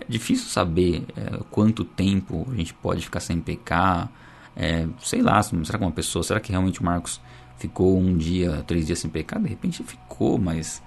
é 0.00 0.04
difícil 0.08 0.48
saber 0.48 1.04
é, 1.16 1.38
quanto 1.50 1.84
tempo 1.84 2.46
a 2.52 2.56
gente 2.56 2.74
pode 2.74 3.02
ficar 3.02 3.20
sem 3.20 3.40
pecar. 3.40 4.10
É, 4.56 4.86
sei 5.00 5.22
lá, 5.22 5.42
será 5.42 5.78
que 5.78 5.84
uma 5.84 5.92
pessoa, 5.92 6.22
será 6.22 6.40
que 6.40 6.50
realmente 6.50 6.80
o 6.80 6.84
Marcos 6.84 7.20
ficou 7.58 7.98
um 7.98 8.16
dia, 8.16 8.64
três 8.66 8.86
dias 8.86 8.98
sem 8.98 9.10
pecar? 9.10 9.40
De 9.40 9.48
repente 9.48 9.82
ficou, 9.84 10.38
mas 10.38 10.82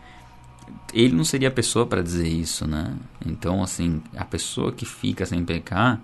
ele 0.93 1.15
não 1.15 1.23
seria 1.23 1.47
a 1.47 1.51
pessoa 1.51 1.85
para 1.85 2.01
dizer 2.01 2.27
isso, 2.27 2.67
né? 2.67 2.95
Então, 3.25 3.63
assim, 3.63 4.01
a 4.15 4.25
pessoa 4.25 4.71
que 4.71 4.85
fica 4.85 5.25
sem 5.25 5.43
pecar, 5.43 6.01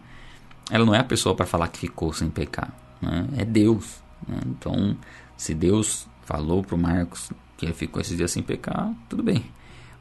ela 0.69 0.86
não 0.86 0.95
é 0.95 1.00
a 1.00 1.04
pessoa 1.04 1.36
para 1.36 1.45
falar 1.45 1.67
que 1.67 1.80
ficou 1.80 2.13
sem 2.13 2.30
pecar, 2.30 2.74
né? 3.02 3.28
É 3.38 3.45
Deus. 3.45 4.02
Né? 4.28 4.39
Então, 4.45 4.98
se 5.38 5.54
Deus 5.54 6.08
falou 6.24 6.63
para 6.63 6.76
o 6.76 6.78
Marcos 6.78 7.32
que 7.58 7.65
ele 7.65 7.74
ficou 7.74 8.02
esses 8.02 8.15
dias 8.15 8.32
sem 8.32 8.41
pecar, 8.41 8.93
tudo 9.10 9.22
bem. 9.22 9.43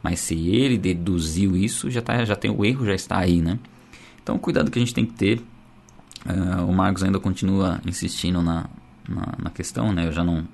Mas 0.03 0.21
se 0.21 0.35
ele 0.49 0.79
deduziu 0.79 1.57
isso, 1.57 1.91
já, 1.91 2.01
tá, 2.01 2.25
já 2.25 2.37
tem 2.37 2.51
o 2.51 2.65
erro, 2.65 2.87
já 2.87 2.95
está 2.95 3.19
aí, 3.19 3.41
né? 3.41 3.59
Então, 4.23 4.39
cuidado 4.39 4.71
que 4.71 4.79
a 4.79 4.83
gente 4.83 4.95
tem 4.95 5.05
que 5.05 5.15
ter. 5.15 5.43
Uh, 6.25 6.65
o 6.69 6.73
Marcos 6.73 7.03
ainda 7.03 7.19
continua 7.19 7.81
insistindo 7.87 8.43
na, 8.43 8.69
na, 9.09 9.35
na 9.39 9.51
questão, 9.51 9.93
né? 9.93 10.07
Eu 10.07 10.13
já 10.13 10.23
não 10.23 10.47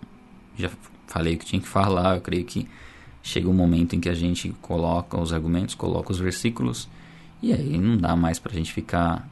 já 0.57 0.71
falei 1.07 1.35
o 1.35 1.39
que 1.39 1.45
tinha 1.45 1.61
que 1.61 1.69
falar. 1.69 2.17
Eu 2.17 2.21
creio 2.21 2.45
que 2.45 2.69
chega 3.23 3.49
um 3.49 3.55
momento 3.55 3.97
em 3.97 4.01
que 4.01 4.09
a 4.09 4.15
gente 4.15 4.55
coloca 4.61 5.19
os 5.19 5.33
argumentos, 5.33 5.75
coloca 5.75 6.13
os 6.13 6.19
versículos, 6.19 6.89
e 7.43 7.53
aí 7.53 7.79
não 7.79 7.97
dá 7.97 8.15
mais 8.15 8.39
para 8.39 8.53
a 8.53 8.55
gente 8.55 8.73
ficar 8.73 9.29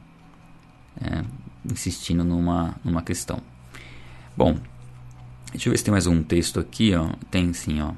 é, 0.99 1.23
insistindo 1.71 2.23
numa, 2.23 2.75
numa 2.83 3.01
questão. 3.01 3.39
Bom, 4.35 4.57
deixa 5.51 5.69
eu 5.69 5.71
ver 5.71 5.77
se 5.77 5.83
tem 5.83 5.91
mais 5.91 6.07
um 6.07 6.23
texto 6.23 6.59
aqui, 6.59 6.93
ó. 6.95 7.09
Tem 7.29 7.53
sim, 7.53 7.81
ó. 7.81 7.93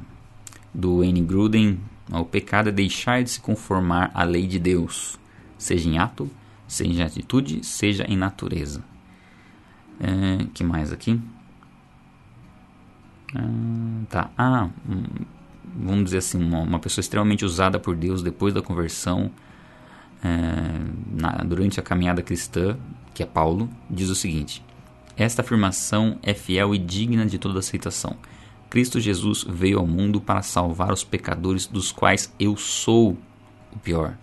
Do 0.73 1.03
N. 1.03 1.21
Gruden. 1.21 1.79
O 2.11 2.23
pecado 2.23 2.69
é 2.69 2.71
deixar 2.71 3.23
de 3.23 3.29
se 3.29 3.39
conformar 3.39 4.11
à 4.13 4.23
lei 4.23 4.45
de 4.45 4.59
Deus, 4.59 5.19
seja 5.57 5.89
em 5.89 5.97
ato, 5.97 6.29
seja 6.67 7.01
em 7.01 7.03
atitude, 7.03 7.65
seja 7.65 8.05
em 8.07 8.15
natureza. 8.15 8.83
É, 9.99 10.45
que 10.53 10.63
mais 10.63 10.91
aqui? 10.91 11.19
Ah, 13.35 14.05
tá. 14.09 14.31
Ah, 14.37 14.69
vamos 15.75 16.05
dizer 16.05 16.19
assim, 16.19 16.41
uma, 16.41 16.59
uma 16.59 16.79
pessoa 16.79 17.01
extremamente 17.01 17.43
usada 17.43 17.79
por 17.79 17.95
Deus 17.95 18.21
depois 18.21 18.53
da 18.53 18.61
conversão, 18.61 19.31
é, 20.23 21.19
na, 21.19 21.31
durante 21.43 21.79
a 21.79 21.83
caminhada 21.83 22.21
cristã, 22.21 22.77
que 23.13 23.23
é 23.23 23.25
Paulo, 23.25 23.69
diz 23.89 24.09
o 24.09 24.15
seguinte: 24.15 24.63
Esta 25.17 25.41
afirmação 25.41 26.19
é 26.21 26.33
fiel 26.33 26.75
e 26.75 26.77
digna 26.77 27.25
de 27.25 27.37
toda 27.37 27.59
aceitação. 27.59 28.15
Cristo 28.69 28.99
Jesus 28.99 29.45
veio 29.47 29.79
ao 29.79 29.87
mundo 29.87 30.19
para 30.19 30.41
salvar 30.41 30.91
os 30.91 31.03
pecadores, 31.03 31.67
dos 31.67 31.91
quais 31.91 32.33
eu 32.39 32.57
sou 32.57 33.17
o 33.73 33.79
pior. 33.79 34.17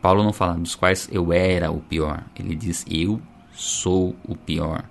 Paulo 0.00 0.22
não 0.22 0.32
fala 0.32 0.54
dos 0.54 0.74
quais 0.74 1.08
eu 1.12 1.32
era 1.32 1.70
o 1.70 1.80
pior, 1.80 2.24
ele 2.36 2.54
diz 2.54 2.84
eu 2.88 3.20
sou 3.52 4.16
o 4.24 4.36
pior. 4.36 4.84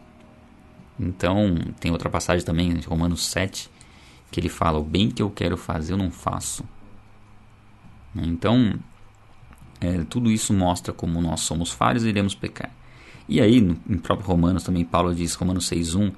Então, 1.00 1.56
tem 1.80 1.92
outra 1.92 2.10
passagem 2.10 2.46
também, 2.46 2.74
Romanos 2.82 3.26
7, 3.28 3.70
que 4.32 4.40
ele 4.40 4.50
fala: 4.50 4.80
O 4.80 4.84
bem 4.84 5.10
que 5.10 5.22
eu 5.22 5.30
quero 5.30 5.56
fazer 5.56 5.94
eu 5.94 5.98
não 5.98 6.12
faço. 6.12 6.63
Então, 8.16 8.80
é, 9.80 10.04
tudo 10.06 10.32
isso 10.32 10.54
mostra 10.54 10.92
como 10.92 11.22
nós 11.22 11.42
somos 11.42 11.72
falhos 11.72 12.04
e 12.04 12.10
iremos 12.10 12.34
pecar. 12.34 12.72
E 13.30 13.40
aí, 13.40 13.62
no, 13.62 13.78
em 13.88 13.98
próprio 13.98 14.28
Romanos 14.28 14.63
também, 14.63 14.84
Paulo 14.84 15.13
diz, 15.13 15.36
Romanos 15.36 15.70
6,1, 15.70 16.13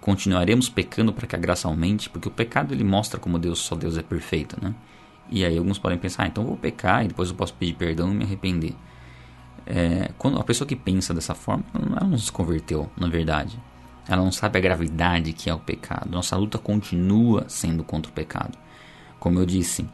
continuaremos 0.00 0.68
pecando 0.68 1.12
para 1.12 1.26
que 1.26 1.36
a 1.36 1.38
graça 1.38 1.68
aumente, 1.68 2.08
porque 2.08 2.28
o 2.28 2.30
pecado 2.30 2.72
ele 2.72 2.84
mostra 2.84 3.18
como 3.18 3.38
Deus, 3.38 3.58
só 3.58 3.74
Deus 3.74 3.96
é 3.96 4.02
perfeito, 4.02 4.56
né? 4.62 4.74
E 5.28 5.44
aí 5.44 5.58
alguns 5.58 5.78
podem 5.78 5.98
pensar, 5.98 6.24
ah, 6.24 6.26
então 6.28 6.44
vou 6.44 6.56
pecar 6.56 7.04
e 7.04 7.08
depois 7.08 7.30
eu 7.30 7.34
posso 7.34 7.54
pedir 7.54 7.74
perdão 7.74 8.12
e 8.12 8.14
me 8.14 8.24
arrepender. 8.24 8.74
É, 9.66 10.12
quando 10.16 10.38
a 10.38 10.44
pessoa 10.44 10.66
que 10.66 10.76
pensa 10.76 11.12
dessa 11.12 11.34
forma, 11.34 11.64
ela 11.74 12.08
não 12.08 12.18
se 12.18 12.30
converteu, 12.30 12.88
na 12.96 13.08
verdade. 13.08 13.58
Ela 14.08 14.22
não 14.22 14.30
sabe 14.30 14.58
a 14.58 14.62
gravidade 14.62 15.32
que 15.32 15.50
é 15.50 15.54
o 15.54 15.58
pecado. 15.58 16.08
Nossa 16.08 16.36
luta 16.36 16.58
continua 16.58 17.44
sendo 17.48 17.82
contra 17.82 18.08
o 18.10 18.14
pecado. 18.14 18.56
Como 19.18 19.40
eu 19.40 19.44
disse, 19.44 19.88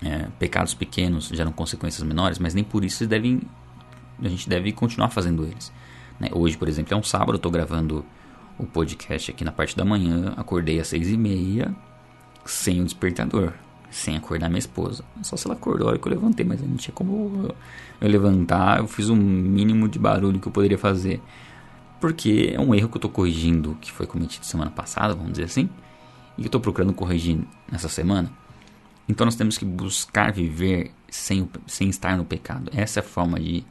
é, 0.00 0.28
pecados 0.38 0.74
pequenos 0.74 1.28
geram 1.28 1.50
consequências 1.50 2.04
menores, 2.04 2.38
mas 2.38 2.54
nem 2.54 2.62
por 2.62 2.84
isso 2.84 3.04
devem, 3.06 3.40
a 4.22 4.28
gente 4.28 4.48
deve 4.48 4.70
continuar 4.70 5.10
fazendo 5.10 5.44
eles. 5.44 5.72
Né? 6.20 6.28
Hoje, 6.32 6.56
por 6.56 6.68
exemplo, 6.68 6.94
é 6.94 6.96
um 6.96 7.02
sábado, 7.02 7.32
eu 7.32 7.36
estou 7.36 7.50
gravando 7.50 8.04
o 8.58 8.66
podcast 8.66 9.30
aqui 9.30 9.44
na 9.44 9.52
parte 9.52 9.76
da 9.76 9.84
manhã, 9.84 10.34
acordei 10.36 10.80
às 10.80 10.88
seis 10.88 11.08
e 11.08 11.16
meia, 11.16 11.74
sem 12.44 12.80
o 12.80 12.84
despertador, 12.84 13.52
sem 13.90 14.16
acordar 14.16 14.48
minha 14.48 14.58
esposa. 14.58 15.04
Só 15.22 15.36
se 15.36 15.46
ela 15.46 15.54
acordou 15.54 15.86
a 15.86 15.90
hora 15.90 15.98
que 15.98 16.08
eu 16.08 16.12
levantei, 16.12 16.44
mas 16.44 16.60
não 16.60 16.76
tinha 16.76 16.94
como 16.94 17.54
eu 18.00 18.08
levantar, 18.08 18.78
eu 18.78 18.88
fiz 18.88 19.08
o 19.08 19.16
mínimo 19.16 19.88
de 19.88 19.98
barulho 19.98 20.40
que 20.40 20.48
eu 20.48 20.52
poderia 20.52 20.78
fazer. 20.78 21.20
Porque 22.00 22.52
é 22.54 22.60
um 22.60 22.74
erro 22.74 22.88
que 22.88 22.96
eu 22.96 22.98
estou 22.98 23.10
corrigindo, 23.10 23.76
que 23.80 23.90
foi 23.90 24.06
cometido 24.06 24.44
semana 24.44 24.70
passada, 24.70 25.14
vamos 25.14 25.32
dizer 25.32 25.44
assim, 25.44 25.68
e 26.36 26.42
que 26.42 26.42
eu 26.42 26.46
estou 26.46 26.60
procurando 26.60 26.92
corrigir 26.92 27.40
nessa 27.70 27.88
semana. 27.88 28.30
Então 29.08 29.24
nós 29.24 29.36
temos 29.36 29.56
que 29.56 29.64
buscar 29.64 30.32
viver 30.32 30.92
sem, 31.08 31.48
sem 31.66 31.88
estar 31.88 32.16
no 32.16 32.24
pecado. 32.24 32.70
Essa 32.74 33.00
é 33.00 33.02
a 33.02 33.04
forma 33.04 33.40
de, 33.40 33.64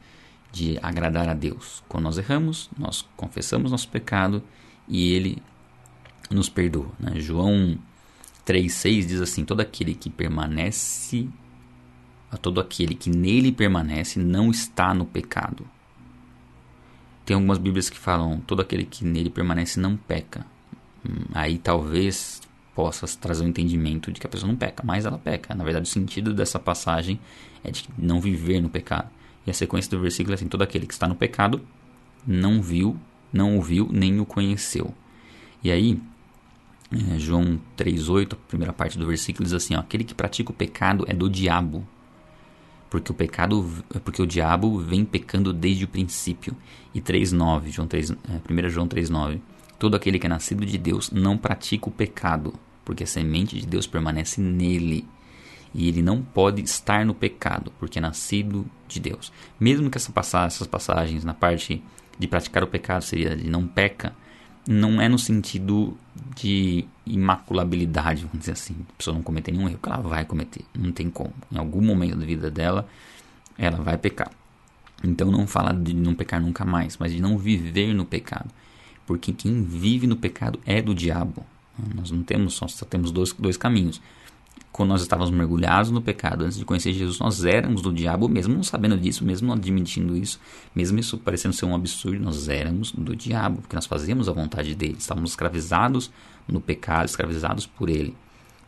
de 0.51 0.79
agradar 0.81 1.29
a 1.29 1.33
Deus. 1.33 1.83
Quando 1.87 2.05
nós 2.05 2.17
erramos, 2.17 2.69
nós 2.77 3.07
confessamos 3.15 3.71
nosso 3.71 3.87
pecado 3.87 4.41
e 4.87 5.11
Ele 5.13 5.41
nos 6.29 6.49
perdoa. 6.49 6.91
Né? 6.99 7.19
João 7.19 7.77
3,6 8.45 9.05
diz 9.05 9.21
assim: 9.21 9.43
Todo 9.43 9.61
aquele 9.61 9.93
que 9.93 10.09
permanece, 10.09 11.27
todo 12.41 12.59
aquele 12.59 12.95
que 12.95 13.09
nele 13.09 13.51
permanece, 13.51 14.19
não 14.19 14.51
está 14.51 14.93
no 14.93 15.05
pecado. 15.05 15.67
Tem 17.25 17.35
algumas 17.35 17.57
Bíblias 17.57 17.89
que 17.89 17.97
falam: 17.97 18.39
Todo 18.39 18.61
aquele 18.61 18.85
que 18.85 19.03
nele 19.03 19.29
permanece 19.29 19.79
não 19.79 19.97
peca. 19.97 20.45
Hum, 21.07 21.25
aí 21.33 21.57
talvez 21.57 22.41
possa 22.73 23.07
trazer 23.17 23.43
um 23.43 23.47
entendimento 23.47 24.11
de 24.11 24.19
que 24.19 24.27
a 24.27 24.29
pessoa 24.29 24.47
não 24.47 24.55
peca, 24.55 24.83
mas 24.85 25.05
ela 25.05 25.17
peca. 25.17 25.55
Na 25.55 25.63
verdade, 25.63 25.89
o 25.89 25.91
sentido 25.91 26.33
dessa 26.33 26.59
passagem 26.59 27.19
é 27.63 27.71
de 27.71 27.89
não 27.97 28.21
viver 28.21 28.61
no 28.61 28.69
pecado. 28.69 29.09
E 29.45 29.49
a 29.49 29.53
sequência 29.53 29.89
do 29.89 29.99
versículo 29.99 30.33
é 30.33 30.35
assim: 30.35 30.47
todo 30.47 30.61
aquele 30.61 30.85
que 30.85 30.93
está 30.93 31.07
no 31.07 31.15
pecado 31.15 31.61
não 32.25 32.61
viu, 32.61 32.97
não 33.31 33.55
ouviu, 33.55 33.89
nem 33.91 34.19
o 34.19 34.25
conheceu. 34.25 34.93
E 35.63 35.71
aí, 35.71 35.99
é, 36.91 37.19
João 37.19 37.59
3,8, 37.77 38.33
a 38.33 38.35
primeira 38.47 38.73
parte 38.73 38.97
do 38.97 39.05
versículo 39.05 39.43
diz 39.43 39.53
assim: 39.53 39.75
ó, 39.75 39.79
aquele 39.79 40.03
que 40.03 40.13
pratica 40.13 40.51
o 40.51 40.55
pecado 40.55 41.05
é 41.07 41.13
do 41.13 41.29
diabo. 41.29 41.85
Porque 42.89 43.11
o 43.11 43.15
pecado, 43.15 43.69
porque 44.05 44.21
o 44.21 44.25
diabo 44.25 44.79
vem 44.79 45.03
pecando 45.03 45.51
desde 45.51 45.83
o 45.83 45.87
princípio. 45.87 46.55
E 46.93 47.01
3:9, 47.01 47.69
João 47.69 47.87
3, 47.87 48.11
é, 48.11 48.15
1 48.49 48.69
João 48.69 48.87
3:9. 48.87 49.41
Todo 49.77 49.95
aquele 49.95 50.17
que 50.17 50.25
é 50.25 50.29
nascido 50.29 50.65
de 50.65 50.77
Deus 50.77 51.11
não 51.11 51.37
pratica 51.37 51.89
o 51.89 51.91
pecado, 51.91 52.53
porque 52.85 53.03
a 53.03 53.07
semente 53.07 53.59
de 53.59 53.67
Deus 53.67 53.85
permanece 53.85 54.39
nele. 54.41 55.05
E 55.73 55.89
ele 55.89 56.01
não 56.01 56.21
pode 56.21 56.61
estar 56.63 57.05
no 57.05 57.13
pecado, 57.13 57.71
porque 57.77 57.99
é 57.99 58.01
nascido 58.01 58.65
de 58.87 58.99
Deus. 58.99 59.31
Mesmo 59.59 59.89
que 59.89 59.97
essa 59.97 60.11
passagem, 60.11 60.47
essas 60.47 60.65
passagens 60.65 61.25
na 61.25 61.33
parte 61.33 61.83
de 62.17 62.27
praticar 62.27 62.63
o 62.63 62.67
pecado 62.67 63.01
seria 63.01 63.35
de 63.35 63.49
não 63.49 63.67
peca, 63.67 64.13
não 64.67 65.01
é 65.01 65.07
no 65.07 65.17
sentido 65.17 65.97
de 66.35 66.85
imaculabilidade, 67.05 68.23
vamos 68.23 68.39
dizer 68.39 68.51
assim. 68.51 68.75
A 68.89 68.93
pessoa 68.97 69.15
não 69.15 69.23
cometer 69.23 69.51
nenhum 69.51 69.69
erro, 69.69 69.79
ela 69.85 69.97
vai 69.97 70.25
cometer. 70.25 70.65
Não 70.77 70.91
tem 70.91 71.09
como. 71.09 71.33
Em 71.51 71.57
algum 71.57 71.81
momento 71.81 72.17
da 72.17 72.25
vida 72.25 72.51
dela, 72.51 72.87
ela 73.57 73.77
vai 73.77 73.97
pecar. 73.97 74.31
Então 75.03 75.31
não 75.31 75.47
fala 75.47 75.73
de 75.73 75.93
não 75.93 76.13
pecar 76.13 76.41
nunca 76.41 76.65
mais, 76.65 76.97
mas 76.97 77.13
de 77.13 77.21
não 77.21 77.37
viver 77.37 77.93
no 77.93 78.05
pecado. 78.05 78.49
Porque 79.05 79.31
quem 79.31 79.63
vive 79.63 80.05
no 80.05 80.17
pecado 80.17 80.59
é 80.65 80.81
do 80.81 80.93
diabo. 80.93 81.45
Nós 81.95 82.11
não 82.11 82.23
temos, 82.23 82.55
só, 82.55 82.67
só 82.67 82.85
temos 82.85 83.11
dois, 83.11 83.31
dois 83.33 83.55
caminhos. 83.55 84.01
Quando 84.77 84.89
nós 84.89 85.01
estávamos 85.01 85.31
mergulhados 85.31 85.89
no 85.89 85.99
pecado 85.99 86.45
antes 86.45 86.55
de 86.55 86.63
conhecer 86.63 86.93
Jesus, 86.93 87.17
nós 87.17 87.43
éramos 87.43 87.81
do 87.81 87.91
diabo, 87.91 88.29
mesmo 88.29 88.53
não 88.53 88.61
sabendo 88.61 88.95
disso, 88.95 89.25
mesmo 89.25 89.47
não 89.47 89.55
admitindo 89.55 90.15
isso, 90.15 90.39
mesmo 90.75 90.99
isso 90.99 91.17
parecendo 91.17 91.55
ser 91.55 91.65
um 91.65 91.73
absurdo, 91.73 92.19
nós 92.19 92.47
éramos 92.47 92.91
do 92.91 93.15
diabo, 93.15 93.59
porque 93.61 93.75
nós 93.75 93.87
fazíamos 93.87 94.29
a 94.29 94.31
vontade 94.31 94.75
dele, 94.75 94.97
estávamos 94.99 95.31
escravizados 95.31 96.11
no 96.47 96.61
pecado, 96.61 97.07
escravizados 97.07 97.65
por 97.65 97.89
ele. 97.89 98.15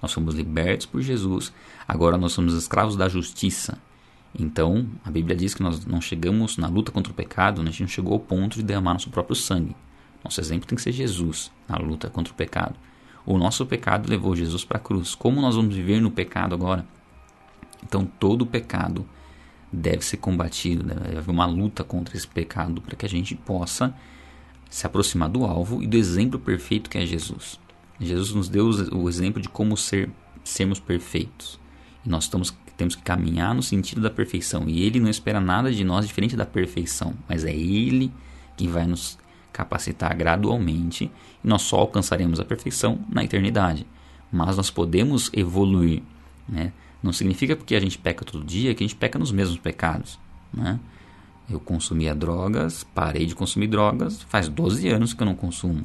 Nós 0.02 0.12
fomos 0.12 0.34
libertos 0.34 0.88
por 0.88 1.00
Jesus, 1.00 1.54
agora 1.88 2.18
nós 2.18 2.32
somos 2.32 2.56
escravos 2.56 2.96
da 2.96 3.08
justiça. 3.08 3.78
Então, 4.34 4.88
a 5.06 5.12
Bíblia 5.12 5.36
diz 5.36 5.54
que 5.54 5.62
nós 5.62 5.86
não 5.86 6.02
chegamos 6.02 6.58
na 6.58 6.68
luta 6.68 6.92
contra 6.92 7.14
o 7.14 7.16
pecado, 7.16 7.62
né? 7.62 7.70
a 7.70 7.72
gente 7.72 7.82
não 7.82 7.88
chegou 7.88 8.14
ao 8.14 8.20
ponto 8.20 8.56
de 8.56 8.64
derramar 8.64 8.94
nosso 8.94 9.12
próprio 9.12 9.36
sangue. 9.36 9.76
Nosso 10.24 10.42
exemplo 10.42 10.68
tem 10.68 10.76
que 10.76 10.82
ser 10.82 10.92
Jesus 10.92 11.52
na 11.68 11.78
luta 11.78 12.10
contra 12.10 12.34
o 12.34 12.36
pecado. 12.36 12.74
O 13.26 13.38
nosso 13.38 13.66
pecado 13.66 14.10
levou 14.10 14.36
Jesus 14.36 14.64
para 14.64 14.78
a 14.78 14.82
cruz. 14.82 15.14
Como 15.14 15.42
nós 15.42 15.56
vamos 15.56 15.76
viver 15.76 16.02
no 16.02 16.12
pecado 16.12 16.56
agora? 16.56 16.86
Então, 17.84 18.06
todo 18.06 18.46
pecado 18.46 19.06
deve 19.72 20.04
ser 20.04 20.18
combatido, 20.18 20.84
deve 20.84 21.18
haver 21.18 21.32
uma 21.32 21.46
luta 21.46 21.84
contra 21.84 22.18
esse 22.18 22.28
pecado 22.28 22.82
para 22.82 22.96
que 22.96 23.06
a 23.06 23.10
gente 23.10 23.36
possa 23.36 23.94
se 24.70 24.86
aproximar 24.86 25.30
do 25.30 25.46
alvo 25.46 25.82
e 25.82 25.88
do 25.88 25.98
exemplo 25.98 26.40
perfeito 26.40 26.90
que 26.90 26.98
é 26.98 27.06
Jesus. 27.06 27.60
Jesus 28.00 28.34
nos 28.34 28.48
deu 28.48 28.70
o 28.94 29.10
exemplo 29.10 29.42
de 29.42 29.50
como 29.50 29.76
ser, 29.76 30.10
sermos 30.44 30.80
perfeitos. 30.80 31.60
E 32.06 32.10
nós 32.10 32.26
estamos, 32.26 32.56
temos 32.78 32.96
que 32.96 33.02
caminhar 33.02 33.54
no 33.54 33.62
sentido 33.62 34.02
da 34.02 34.10
perfeição. 34.10 34.68
E 34.68 34.84
Ele 34.84 35.00
não 35.00 35.10
espera 35.10 35.42
nada 35.42 35.72
de 35.72 35.84
nós 35.84 36.08
diferente 36.08 36.36
da 36.36 36.46
perfeição, 36.46 37.14
mas 37.28 37.44
é 37.44 37.54
Ele 37.54 38.12
que 38.56 38.68
vai 38.68 38.86
nos 38.86 39.18
capacitar 39.52 40.16
gradualmente 40.16 41.12
e 41.44 41.48
nós 41.48 41.62
só 41.64 41.78
alcançaremos 41.78 42.40
a 42.40 42.46
perfeição 42.46 43.00
na 43.10 43.24
eternidade. 43.24 43.86
Mas 44.32 44.58
nós 44.58 44.70
podemos 44.70 45.30
evoluir, 45.34 46.04
né? 46.48 46.72
Não 47.02 47.14
significa 47.14 47.56
porque 47.56 47.76
a 47.76 47.80
gente 47.80 47.98
peca 47.98 48.26
todo 48.26 48.44
dia 48.44 48.76
que 48.76 48.84
a 48.84 48.88
gente 48.88 48.96
peca 48.96 49.18
nos 49.18 49.32
mesmos 49.32 49.58
pecados, 49.58 50.20
né? 50.54 50.80
Eu 51.50 51.60
consumia 51.60 52.14
drogas, 52.14 52.84
parei 52.84 53.26
de 53.26 53.34
consumir 53.34 53.68
drogas, 53.68 54.22
faz 54.24 54.48
12 54.48 54.88
anos 54.90 55.14
que 55.14 55.24
eu 55.24 55.26
não 55.26 55.34
consumo. 55.34 55.84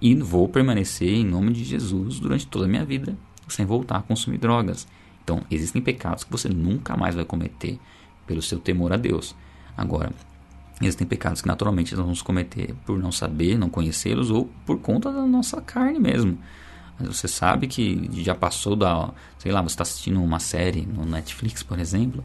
E 0.00 0.14
vou 0.14 0.48
permanecer 0.48 1.12
em 1.12 1.24
nome 1.24 1.52
de 1.52 1.64
Jesus 1.64 2.18
durante 2.18 2.46
toda 2.46 2.64
a 2.64 2.68
minha 2.68 2.84
vida 2.84 3.16
sem 3.48 3.66
voltar 3.66 3.98
a 3.98 4.02
consumir 4.02 4.38
drogas. 4.38 4.86
Então, 5.22 5.42
existem 5.50 5.80
pecados 5.80 6.24
que 6.24 6.32
você 6.32 6.48
nunca 6.48 6.96
mais 6.96 7.14
vai 7.14 7.24
cometer 7.24 7.78
pelo 8.26 8.42
seu 8.42 8.58
temor 8.58 8.92
a 8.92 8.96
Deus. 8.96 9.34
Agora, 9.76 10.12
Existem 10.80 11.06
pecados 11.06 11.40
que 11.40 11.48
naturalmente 11.48 11.94
nós 11.94 12.04
vamos 12.04 12.22
cometer 12.22 12.74
por 12.84 12.98
não 12.98 13.12
saber, 13.12 13.56
não 13.56 13.70
conhecê-los 13.70 14.30
ou 14.30 14.50
por 14.66 14.78
conta 14.80 15.12
da 15.12 15.24
nossa 15.26 15.60
carne 15.60 16.00
mesmo. 16.00 16.38
Mas 16.98 17.16
você 17.16 17.28
sabe 17.28 17.66
que 17.66 18.08
já 18.22 18.34
passou 18.34 18.76
da. 18.76 19.10
Sei 19.38 19.52
lá, 19.52 19.60
você 19.62 19.74
está 19.74 19.82
assistindo 19.82 20.22
uma 20.22 20.38
série 20.38 20.86
no 20.86 21.04
Netflix, 21.04 21.62
por 21.62 21.78
exemplo, 21.78 22.24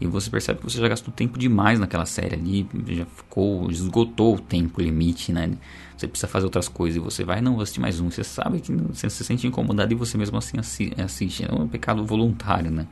e 0.00 0.06
você 0.06 0.30
percebe 0.30 0.60
que 0.60 0.64
você 0.64 0.78
já 0.78 0.88
gastou 0.88 1.12
tempo 1.12 1.38
demais 1.38 1.80
naquela 1.80 2.06
série 2.06 2.34
ali, 2.34 2.68
já 2.88 3.04
ficou, 3.06 3.70
esgotou 3.70 4.36
o 4.36 4.40
tempo 4.40 4.80
limite, 4.80 5.32
né? 5.32 5.50
Você 5.96 6.06
precisa 6.06 6.28
fazer 6.28 6.44
outras 6.46 6.68
coisas 6.68 6.96
e 6.96 7.00
você 7.00 7.24
vai, 7.24 7.40
não, 7.40 7.54
vou 7.54 7.62
assistir 7.62 7.80
mais 7.80 7.98
um. 7.98 8.10
Você 8.10 8.22
sabe 8.22 8.60
que 8.60 8.72
você 8.72 9.10
se 9.10 9.24
sente 9.24 9.46
incomodado 9.46 9.92
e 9.92 9.96
você 9.96 10.16
mesmo 10.16 10.38
assim 10.38 10.56
assiste. 11.02 11.44
É 11.44 11.52
um 11.52 11.66
pecado 11.66 12.04
voluntário, 12.04 12.70
né? 12.70 12.86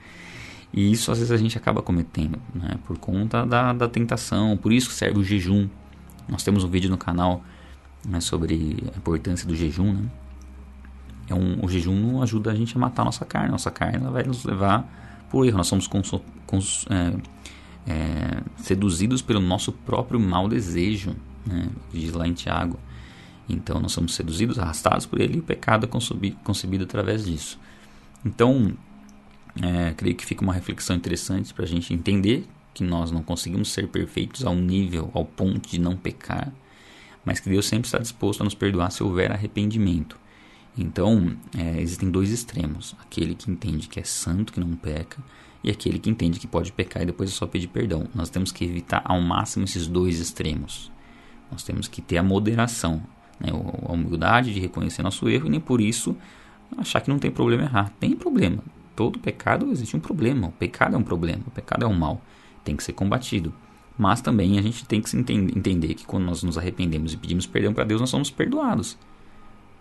E 0.76 0.92
isso 0.92 1.10
às 1.10 1.18
vezes 1.18 1.32
a 1.32 1.38
gente 1.38 1.56
acaba 1.56 1.80
cometendo, 1.80 2.38
né? 2.54 2.78
Por 2.86 2.98
conta 2.98 3.46
da, 3.46 3.72
da 3.72 3.88
tentação. 3.88 4.58
Por 4.58 4.74
isso 4.74 4.90
que 4.90 4.94
serve 4.94 5.18
o 5.18 5.24
jejum. 5.24 5.66
Nós 6.28 6.42
temos 6.42 6.64
um 6.64 6.68
vídeo 6.68 6.90
no 6.90 6.98
canal 6.98 7.42
né, 8.06 8.20
sobre 8.20 8.76
a 8.94 8.98
importância 8.98 9.48
do 9.48 9.56
jejum, 9.56 9.94
né? 9.94 10.10
É 11.28 11.34
um, 11.34 11.64
o 11.64 11.68
jejum 11.68 12.22
ajuda 12.22 12.52
a 12.52 12.54
gente 12.54 12.76
a 12.76 12.78
matar 12.78 13.02
a 13.02 13.04
nossa 13.06 13.24
carne. 13.24 13.50
Nossa 13.50 13.70
carne 13.70 13.98
vai 14.10 14.22
nos 14.22 14.44
levar 14.44 15.26
por 15.30 15.46
erro. 15.46 15.56
Nós 15.56 15.66
somos 15.66 15.86
cons, 15.86 16.12
cons, 16.46 16.84
é, 16.90 17.90
é, 17.90 18.42
seduzidos 18.58 19.22
pelo 19.22 19.40
nosso 19.40 19.72
próprio 19.72 20.20
mau 20.20 20.46
desejo, 20.46 21.16
né? 21.46 21.70
Diz 21.90 22.12
lá 22.12 22.28
em 22.28 22.34
Tiago. 22.34 22.78
Então 23.48 23.80
nós 23.80 23.92
somos 23.92 24.14
seduzidos, 24.14 24.58
arrastados 24.58 25.06
por 25.06 25.20
ele 25.22 25.36
e 25.36 25.40
o 25.40 25.42
pecado 25.42 25.86
é 25.86 26.32
concebido 26.44 26.84
através 26.84 27.24
disso. 27.24 27.58
Então 28.22 28.76
é, 29.62 29.94
creio 29.94 30.14
que 30.14 30.26
fica 30.26 30.42
uma 30.42 30.52
reflexão 30.52 30.96
interessante 30.96 31.52
para 31.52 31.64
a 31.64 31.68
gente 31.68 31.92
entender 31.92 32.46
que 32.74 32.84
nós 32.84 33.10
não 33.10 33.22
conseguimos 33.22 33.72
ser 33.72 33.88
perfeitos 33.88 34.44
ao 34.44 34.54
nível, 34.54 35.10
ao 35.14 35.24
ponto 35.24 35.68
de 35.68 35.80
não 35.80 35.96
pecar, 35.96 36.52
mas 37.24 37.40
que 37.40 37.48
Deus 37.48 37.66
sempre 37.66 37.86
está 37.86 37.98
disposto 37.98 38.42
a 38.42 38.44
nos 38.44 38.54
perdoar 38.54 38.90
se 38.90 39.02
houver 39.02 39.32
arrependimento. 39.32 40.18
Então, 40.76 41.34
é, 41.56 41.80
existem 41.80 42.10
dois 42.10 42.30
extremos: 42.30 42.94
aquele 43.00 43.34
que 43.34 43.50
entende 43.50 43.88
que 43.88 43.98
é 43.98 44.04
santo, 44.04 44.52
que 44.52 44.60
não 44.60 44.76
peca, 44.76 45.16
e 45.64 45.70
aquele 45.70 45.98
que 45.98 46.10
entende 46.10 46.38
que 46.38 46.46
pode 46.46 46.70
pecar 46.70 47.02
e 47.02 47.06
depois 47.06 47.30
é 47.30 47.32
só 47.32 47.46
pedir 47.46 47.68
perdão. 47.68 48.06
Nós 48.14 48.28
temos 48.28 48.52
que 48.52 48.64
evitar 48.64 49.02
ao 49.04 49.20
máximo 49.20 49.64
esses 49.64 49.86
dois 49.86 50.20
extremos. 50.20 50.92
Nós 51.50 51.62
temos 51.62 51.88
que 51.88 52.02
ter 52.02 52.18
a 52.18 52.22
moderação, 52.22 53.02
né, 53.40 53.50
a 53.50 53.92
humildade 53.92 54.52
de 54.52 54.60
reconhecer 54.60 55.02
nosso 55.02 55.28
erro 55.28 55.46
e 55.46 55.50
nem 55.50 55.60
por 55.60 55.80
isso 55.80 56.16
achar 56.76 57.00
que 57.00 57.08
não 57.08 57.18
tem 57.18 57.30
problema 57.30 57.64
errar. 57.64 57.92
Tem 57.98 58.14
problema, 58.14 58.62
todo 58.96 59.18
pecado 59.18 59.70
existe 59.70 59.96
um 59.96 60.00
problema. 60.00 60.48
O 60.48 60.52
pecado 60.52 60.96
é 60.96 60.98
um 60.98 61.02
problema, 61.02 61.42
o 61.46 61.50
pecado 61.50 61.84
é 61.84 61.88
um 61.88 61.94
mal. 61.94 62.20
Tem 62.64 62.74
que 62.74 62.82
ser 62.82 62.94
combatido. 62.94 63.54
Mas 63.96 64.20
também 64.20 64.58
a 64.58 64.62
gente 64.62 64.84
tem 64.84 65.00
que 65.00 65.16
entender 65.32 65.94
que 65.94 66.04
quando 66.04 66.24
nós 66.24 66.42
nos 66.42 66.58
arrependemos 66.58 67.12
e 67.12 67.16
pedimos 67.16 67.46
perdão 67.46 67.72
para 67.72 67.84
Deus, 67.84 68.00
nós 68.00 68.10
somos 68.10 68.30
perdoados. 68.30 68.98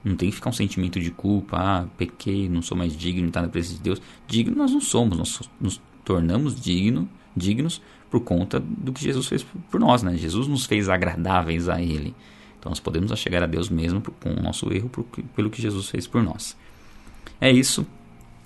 Não 0.04 0.15
tem 0.15 0.30
que 0.30 0.36
ficar 0.36 0.51
um 0.51 0.54
sentimento 0.54 0.99
de 0.99 1.10
culpa, 1.10 1.58
ah, 1.58 1.86
pequei, 1.97 2.47
não 2.47 2.62
sou 2.62 2.78
mais 2.78 2.95
digno 2.95 3.23
de 3.23 3.30
estar 3.30 3.41
na 3.41 3.49
presença 3.49 3.78
de 3.78 3.82
Deus. 3.84 4.01
Digno 4.28 4.56
nós 4.56 4.71
não 4.71 4.80
somos, 4.80 5.17
nós 5.17 5.49
nos 5.60 5.82
tornamos 6.04 6.60
dignos 6.62 7.08
dignos 7.36 7.82
por 8.10 8.21
conta 8.21 8.60
do 8.60 8.93
que 8.93 9.04
Jesus 9.04 9.28
fez 9.28 9.43
por 9.43 9.80
nós, 9.80 10.01
né? 10.01 10.15
Jesus 10.15 10.47
nos 10.47 10.65
fez 10.65 10.88
agradáveis 10.88 11.67
a 11.67 11.82
Ele. 11.82 12.15
Então 12.58 12.69
nós 12.69 12.80
podemos 12.80 13.17
chegar 13.19 13.43
a 13.43 13.47
Deus 13.47 13.69
mesmo 13.69 14.01
com 14.01 14.30
o 14.30 14.41
nosso 14.41 14.71
erro 14.71 14.89
pelo 15.36 15.49
que 15.49 15.62
Jesus 15.62 15.89
fez 15.89 16.08
por 16.08 16.23
nós. 16.23 16.56
É 17.41 17.51
isso. 17.51 17.86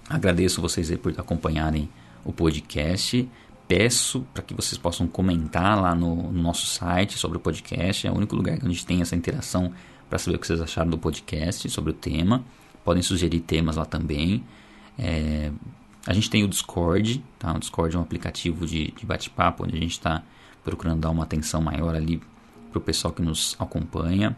Agradeço 0.10 0.60
vocês 0.60 0.90
aí 0.90 0.98
por 0.98 1.14
acompanharem 1.20 1.88
o 2.26 2.34
podcast. 2.34 3.30
Peço 3.68 4.26
para 4.34 4.42
que 4.42 4.56
vocês 4.56 4.76
possam 4.76 5.08
comentar 5.08 5.80
lá 5.80 5.94
no, 5.94 6.32
no, 6.32 6.42
nosso 6.42 6.66
site 6.66 7.16
sobre 7.16 7.38
o 7.38 7.40
podcast. 7.40 8.08
É 8.08 8.12
o 8.12 8.16
único 8.16 8.36
lugar 8.36 8.58
que 8.58 8.66
a 8.66 8.70
gente 8.70 8.84
tem 8.84 9.02
essa 9.02 9.16
interação 9.16 9.72
para 10.10 10.18
saber 10.18 10.38
o 10.38 10.40
que 10.40 10.48
vocês 10.48 10.60
acharam 10.60 10.90
do 10.90 10.98
podcast, 10.98 11.70
sobre 11.70 11.92
o 11.92 11.94
tema. 11.94 12.44
Podem 12.84 13.04
sugerir 13.04 13.40
temas 13.42 13.76
lá 13.76 13.86
também. 13.86 14.44
É, 14.98 15.52
a 16.08 16.14
gente 16.14 16.28
tem 16.28 16.44
o 16.44 16.48
Discord, 16.48 17.24
tá? 17.38 17.54
O 17.54 17.60
Discord 17.60 17.96
é 17.96 18.00
um 18.00 18.02
aplicativo 18.02 18.66
de, 18.66 18.92
de 18.92 19.06
bate-papo 19.06 19.64
onde 19.64 19.78
a 19.78 19.80
gente 19.80 19.92
está 19.92 20.24
procurando 20.64 21.02
dar 21.02 21.12
uma 21.12 21.24
atenção 21.24 21.62
maior 21.62 21.94
ali 21.94 22.20
para 22.72 22.80
o 22.80 22.82
pessoal 22.82 23.14
que 23.14 23.22
nos 23.22 23.56
acompanha. 23.60 24.36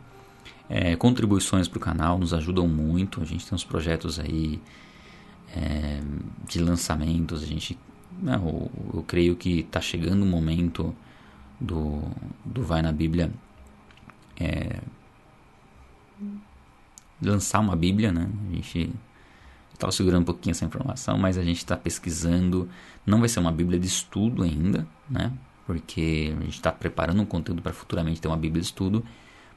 É, 0.69 0.97
contribuições 0.97 1.69
para 1.69 1.77
o 1.77 1.79
canal 1.79 2.19
nos 2.19 2.34
ajudam 2.34 2.67
muito. 2.67 3.21
A 3.21 3.25
gente 3.25 3.45
tem 3.45 3.55
uns 3.55 3.63
projetos 3.63 4.19
aí 4.19 4.60
é, 5.56 6.02
de 6.48 6.60
lançamentos. 6.60 7.44
A 7.44 7.46
gente, 7.46 7.78
não, 8.22 8.32
né, 8.32 8.38
eu, 8.38 8.72
eu 8.96 9.04
creio 9.04 9.36
que 9.36 9.60
está 9.60 9.82
chegando 9.82 10.24
o 10.24 10.26
momento 10.26 10.96
do, 11.60 12.02
do 12.44 12.64
Vai 12.64 12.82
na 12.82 12.92
Bíblia 12.92 13.32
é, 14.40 14.80
lançar 17.22 17.60
uma 17.60 17.76
Bíblia, 17.76 18.12
né? 18.12 18.28
A 18.50 18.56
gente 18.56 18.92
estava 19.74 19.92
segurando 19.92 20.22
um 20.22 20.26
pouquinho 20.26 20.52
essa 20.52 20.66
informação, 20.66 21.18
mas 21.18 21.38
a 21.38 21.44
gente 21.44 21.58
está 21.58 21.78
pesquisando. 21.78 22.68
Não 23.06 23.20
vai 23.20 23.30
ser 23.30 23.40
uma 23.40 23.52
Bíblia 23.52 23.80
de 23.80 23.88
estudo 23.88 24.44
ainda, 24.44 24.88
né? 25.10 25.32
Porque 25.68 26.34
a 26.38 26.42
gente 26.44 26.56
está 26.56 26.72
preparando 26.72 27.22
um 27.22 27.26
conteúdo 27.26 27.62
para 27.62 27.74
futuramente 27.74 28.20
ter 28.20 28.28
uma 28.28 28.38
Bíblia 28.38 28.62
de 28.62 28.68
estudo, 28.68 29.06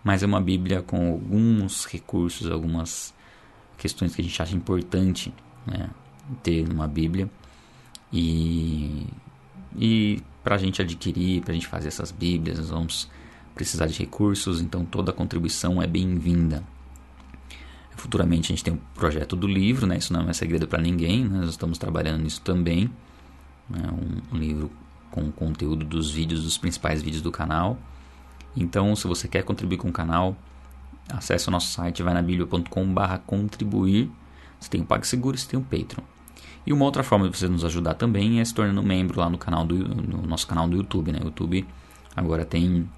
mas 0.03 0.23
é 0.23 0.27
uma 0.27 0.41
Bíblia 0.41 0.83
com 0.83 1.13
alguns 1.13 1.87
recursos, 1.87 2.51
algumas 2.51 3.15
questões 3.79 4.15
que 4.15 4.21
a 4.21 4.25
gente 4.25 4.41
acha 4.41 4.55
importante 4.55 5.33
né? 5.67 5.91
ter 6.43 6.69
uma 6.71 6.87
Bíblia. 6.87 7.29
E, 8.13 9.07
e 9.77 10.23
para 10.43 10.55
a 10.55 10.59
gente 10.59 10.81
adquirir, 10.81 11.43
para 11.43 11.53
a 11.53 11.55
gente 11.55 11.67
fazer 11.67 11.89
essas 11.89 12.11
Bíblias, 12.11 12.59
nós 12.59 12.71
vamos 12.71 13.11
precisar 13.55 13.87
de 13.87 13.99
recursos, 13.99 14.61
então 14.61 14.85
toda 14.85 15.13
contribuição 15.13 15.81
é 15.83 15.87
bem-vinda. 15.87 16.63
Futuramente 17.97 18.53
a 18.53 18.55
gente 18.55 18.65
tem 18.65 18.75
o 18.75 18.77
um 18.77 18.81
projeto 18.95 19.37
do 19.37 19.47
livro, 19.47 19.87
né? 19.87 19.97
isso 19.97 20.13
não 20.13 20.29
é 20.29 20.33
segredo 20.33 20.67
para 20.67 20.83
ninguém, 20.83 21.25
né? 21.25 21.39
nós 21.39 21.51
estamos 21.51 21.79
trabalhando 21.79 22.23
nisso 22.23 22.41
também. 22.41 22.91
Né? 23.71 23.83
Um, 24.33 24.37
livro 24.37 24.71
com 25.11 25.31
conteúdo 25.31 25.85
dos 25.85 26.11
vídeos, 26.11 26.43
dos 26.43 26.59
principais 26.59 27.01
vídeos 27.01 27.23
do 27.23 27.31
canal. 27.31 27.79
Então, 28.57 28.95
se 28.97 29.07
você 29.07 29.29
quer 29.29 29.45
contribuir 29.45 29.79
com 29.79 29.89
o 29.89 29.93
canal, 29.93 30.37
acesse 31.09 31.49
o 31.49 31.51
nosso 31.51 31.69
site, 31.73 32.03
vai 32.03 32.13
na 32.13 32.23
bíblia.com.br 32.23 33.19
contribuir. 33.25 34.11
Você 34.59 34.71
tem 34.71 34.81
o 34.81 34.85
PagSeguro, 34.85 35.37
você 35.37 35.49
tem 35.49 35.59
o 35.59 35.63
Patreon. 35.63 36.05
E 36.67 36.73
uma 36.73 36.85
outra 36.85 37.03
forma 37.03 37.29
de 37.29 37.37
você 37.37 37.49
nos 37.49 37.65
ajudar 37.65 37.95
também 37.95 38.41
é 38.41 38.45
se 38.45 38.55
tornando 38.55 38.83
membro 38.83 39.21
lá 39.21 39.29
no 39.29 39.37
canal 39.37 39.67
do 39.67 39.77
no 39.77 40.23
nosso 40.23 40.47
canal 40.47 40.67
do 40.67 40.77
YouTube, 40.77 41.13
né? 41.13 41.19
O 41.21 41.27
YouTube 41.27 41.67
agora 42.17 42.45
tem 42.45 42.89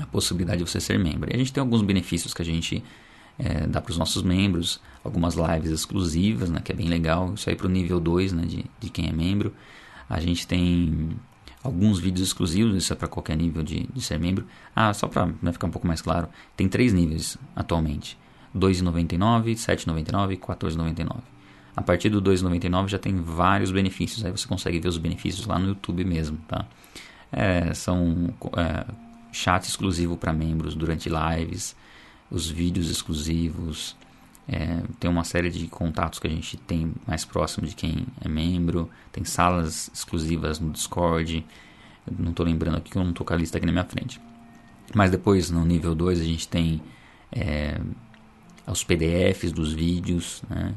a 0.00 0.06
possibilidade 0.06 0.62
de 0.62 0.70
você 0.70 0.80
ser 0.80 0.98
membro. 0.98 1.30
E 1.30 1.34
a 1.34 1.38
gente 1.38 1.52
tem 1.52 1.60
alguns 1.60 1.82
benefícios 1.82 2.32
que 2.32 2.42
a 2.42 2.44
gente 2.44 2.84
é, 3.38 3.66
dá 3.66 3.80
para 3.80 3.90
os 3.90 3.98
nossos 3.98 4.22
membros, 4.22 4.80
algumas 5.02 5.34
lives 5.34 5.70
exclusivas, 5.70 6.50
né, 6.50 6.60
que 6.62 6.72
é 6.72 6.74
bem 6.74 6.88
legal. 6.88 7.34
Isso 7.34 7.48
aí 7.48 7.56
para 7.56 7.66
o 7.66 7.70
nível 7.70 7.98
2 7.98 8.32
né, 8.32 8.44
de, 8.44 8.64
de 8.78 8.90
quem 8.90 9.08
é 9.08 9.12
membro. 9.12 9.52
A 10.08 10.20
gente 10.20 10.46
tem 10.46 11.10
alguns 11.62 11.98
vídeos 11.98 12.28
exclusivos, 12.28 12.76
isso 12.76 12.92
é 12.92 12.96
para 12.96 13.08
qualquer 13.08 13.36
nível 13.36 13.62
de, 13.62 13.88
de 13.92 14.00
ser 14.00 14.18
membro. 14.18 14.46
Ah, 14.74 14.92
só 14.92 15.08
para 15.08 15.26
né, 15.40 15.52
ficar 15.52 15.66
um 15.66 15.70
pouco 15.70 15.86
mais 15.86 16.02
claro, 16.02 16.28
tem 16.56 16.68
três 16.68 16.92
níveis 16.92 17.38
atualmente: 17.56 18.18
2,99, 18.56 19.44
R$ 19.44 19.54
7,99 19.54 20.30
e 20.30 20.34
R$ 20.34 20.36
14,99. 20.36 21.20
A 21.76 21.82
partir 21.82 22.08
do 22.08 22.20
2,99 22.20 22.88
já 22.88 22.98
tem 22.98 23.16
vários 23.16 23.70
benefícios. 23.70 24.24
Aí 24.24 24.30
você 24.30 24.46
consegue 24.46 24.80
ver 24.80 24.88
os 24.88 24.98
benefícios 24.98 25.46
lá 25.46 25.58
no 25.58 25.68
YouTube 25.68 26.04
mesmo, 26.04 26.38
tá? 26.48 26.66
É, 27.32 27.72
são 27.74 28.34
é, 28.56 28.84
chat 29.32 29.64
exclusivo 29.64 30.16
para 30.16 30.32
membros 30.32 30.74
durante 30.74 31.08
lives, 31.08 31.76
os 32.30 32.50
vídeos 32.50 32.90
exclusivos. 32.90 33.96
É, 34.48 34.82
tem 34.98 35.08
uma 35.08 35.22
série 35.22 35.48
de 35.48 35.68
contatos 35.68 36.18
que 36.18 36.26
a 36.26 36.30
gente 36.30 36.56
tem 36.56 36.92
mais 37.06 37.24
próximo 37.24 37.66
de 37.66 37.74
quem 37.74 38.04
é 38.20 38.28
membro. 38.28 38.90
Tem 39.12 39.24
salas 39.24 39.88
exclusivas 39.94 40.58
no 40.58 40.70
Discord. 40.70 41.46
Não 42.18 42.30
estou 42.30 42.44
lembrando 42.44 42.76
aqui 42.78 42.90
que 42.90 42.98
eu 42.98 43.04
não 43.04 43.10
estou 43.10 43.24
com 43.24 43.32
a 43.32 43.36
lista 43.36 43.58
aqui 43.58 43.66
na 43.66 43.72
minha 43.72 43.84
frente. 43.84 44.20
Mas 44.92 45.10
depois, 45.10 45.50
no 45.50 45.64
nível 45.64 45.94
2, 45.94 46.20
a 46.20 46.24
gente 46.24 46.48
tem 46.48 46.82
é, 47.30 47.80
os 48.72 48.84
PDFs 48.84 49.52
dos 49.52 49.72
vídeos. 49.72 50.42
Né? 50.48 50.74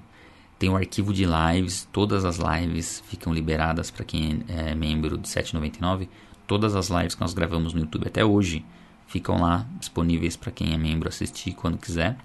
Tem 0.58 0.70
o 0.70 0.76
arquivo 0.76 1.14
de 1.14 1.26
lives. 1.26 1.88
Todas 1.92 2.26
as 2.26 2.38
lives 2.38 3.04
ficam 3.08 3.34
liberadas 3.34 3.92
para 3.92 4.06
quem 4.06 4.44
é 4.48 4.74
membro 4.76 5.18
de 5.18 5.28
7,99. 5.28 6.08
Todas 6.48 6.76
as 6.76 6.90
lives 6.90 7.16
que 7.16 7.22
nós 7.22 7.34
gravamos 7.34 7.74
no 7.74 7.82
YouTube 7.82 8.08
até 8.08 8.24
hoje 8.24 8.66
ficam 9.08 9.40
lá 9.40 9.66
disponíveis 9.80 10.36
para 10.36 10.52
quem 10.52 10.74
é 10.74 10.78
membro 10.78 11.08
assistir 11.10 11.54
quando 11.54 11.78
quiser. 11.78 12.18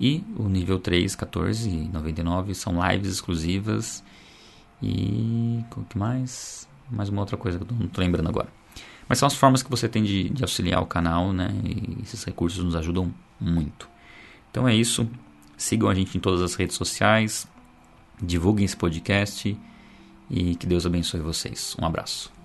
E 0.00 0.24
o 0.36 0.48
nível 0.48 0.78
3, 0.78 1.14
14,99 1.14 2.54
são 2.54 2.74
lives 2.88 3.12
exclusivas. 3.12 4.02
E 4.82 5.62
o 5.76 5.84
que 5.84 5.98
mais? 5.98 6.66
Mais 6.90 7.08
uma 7.08 7.20
outra 7.20 7.36
coisa 7.36 7.58
que 7.58 7.64
eu 7.64 7.76
não 7.76 7.86
estou 7.86 8.02
lembrando 8.02 8.28
agora. 8.28 8.48
Mas 9.06 9.18
são 9.18 9.26
as 9.26 9.34
formas 9.34 9.62
que 9.62 9.70
você 9.70 9.88
tem 9.88 10.02
de, 10.02 10.30
de 10.30 10.42
auxiliar 10.42 10.82
o 10.82 10.86
canal, 10.86 11.32
né? 11.32 11.50
E 11.64 12.02
esses 12.02 12.24
recursos 12.24 12.64
nos 12.64 12.76
ajudam 12.76 13.12
muito. 13.40 13.89
Então 14.50 14.66
é 14.66 14.74
isso. 14.74 15.08
Sigam 15.56 15.88
a 15.88 15.94
gente 15.94 16.16
em 16.16 16.20
todas 16.20 16.42
as 16.42 16.54
redes 16.54 16.76
sociais. 16.76 17.46
Divulguem 18.20 18.64
esse 18.64 18.76
podcast. 18.76 19.56
E 20.30 20.54
que 20.54 20.66
Deus 20.66 20.86
abençoe 20.86 21.20
vocês. 21.20 21.76
Um 21.80 21.84
abraço. 21.84 22.39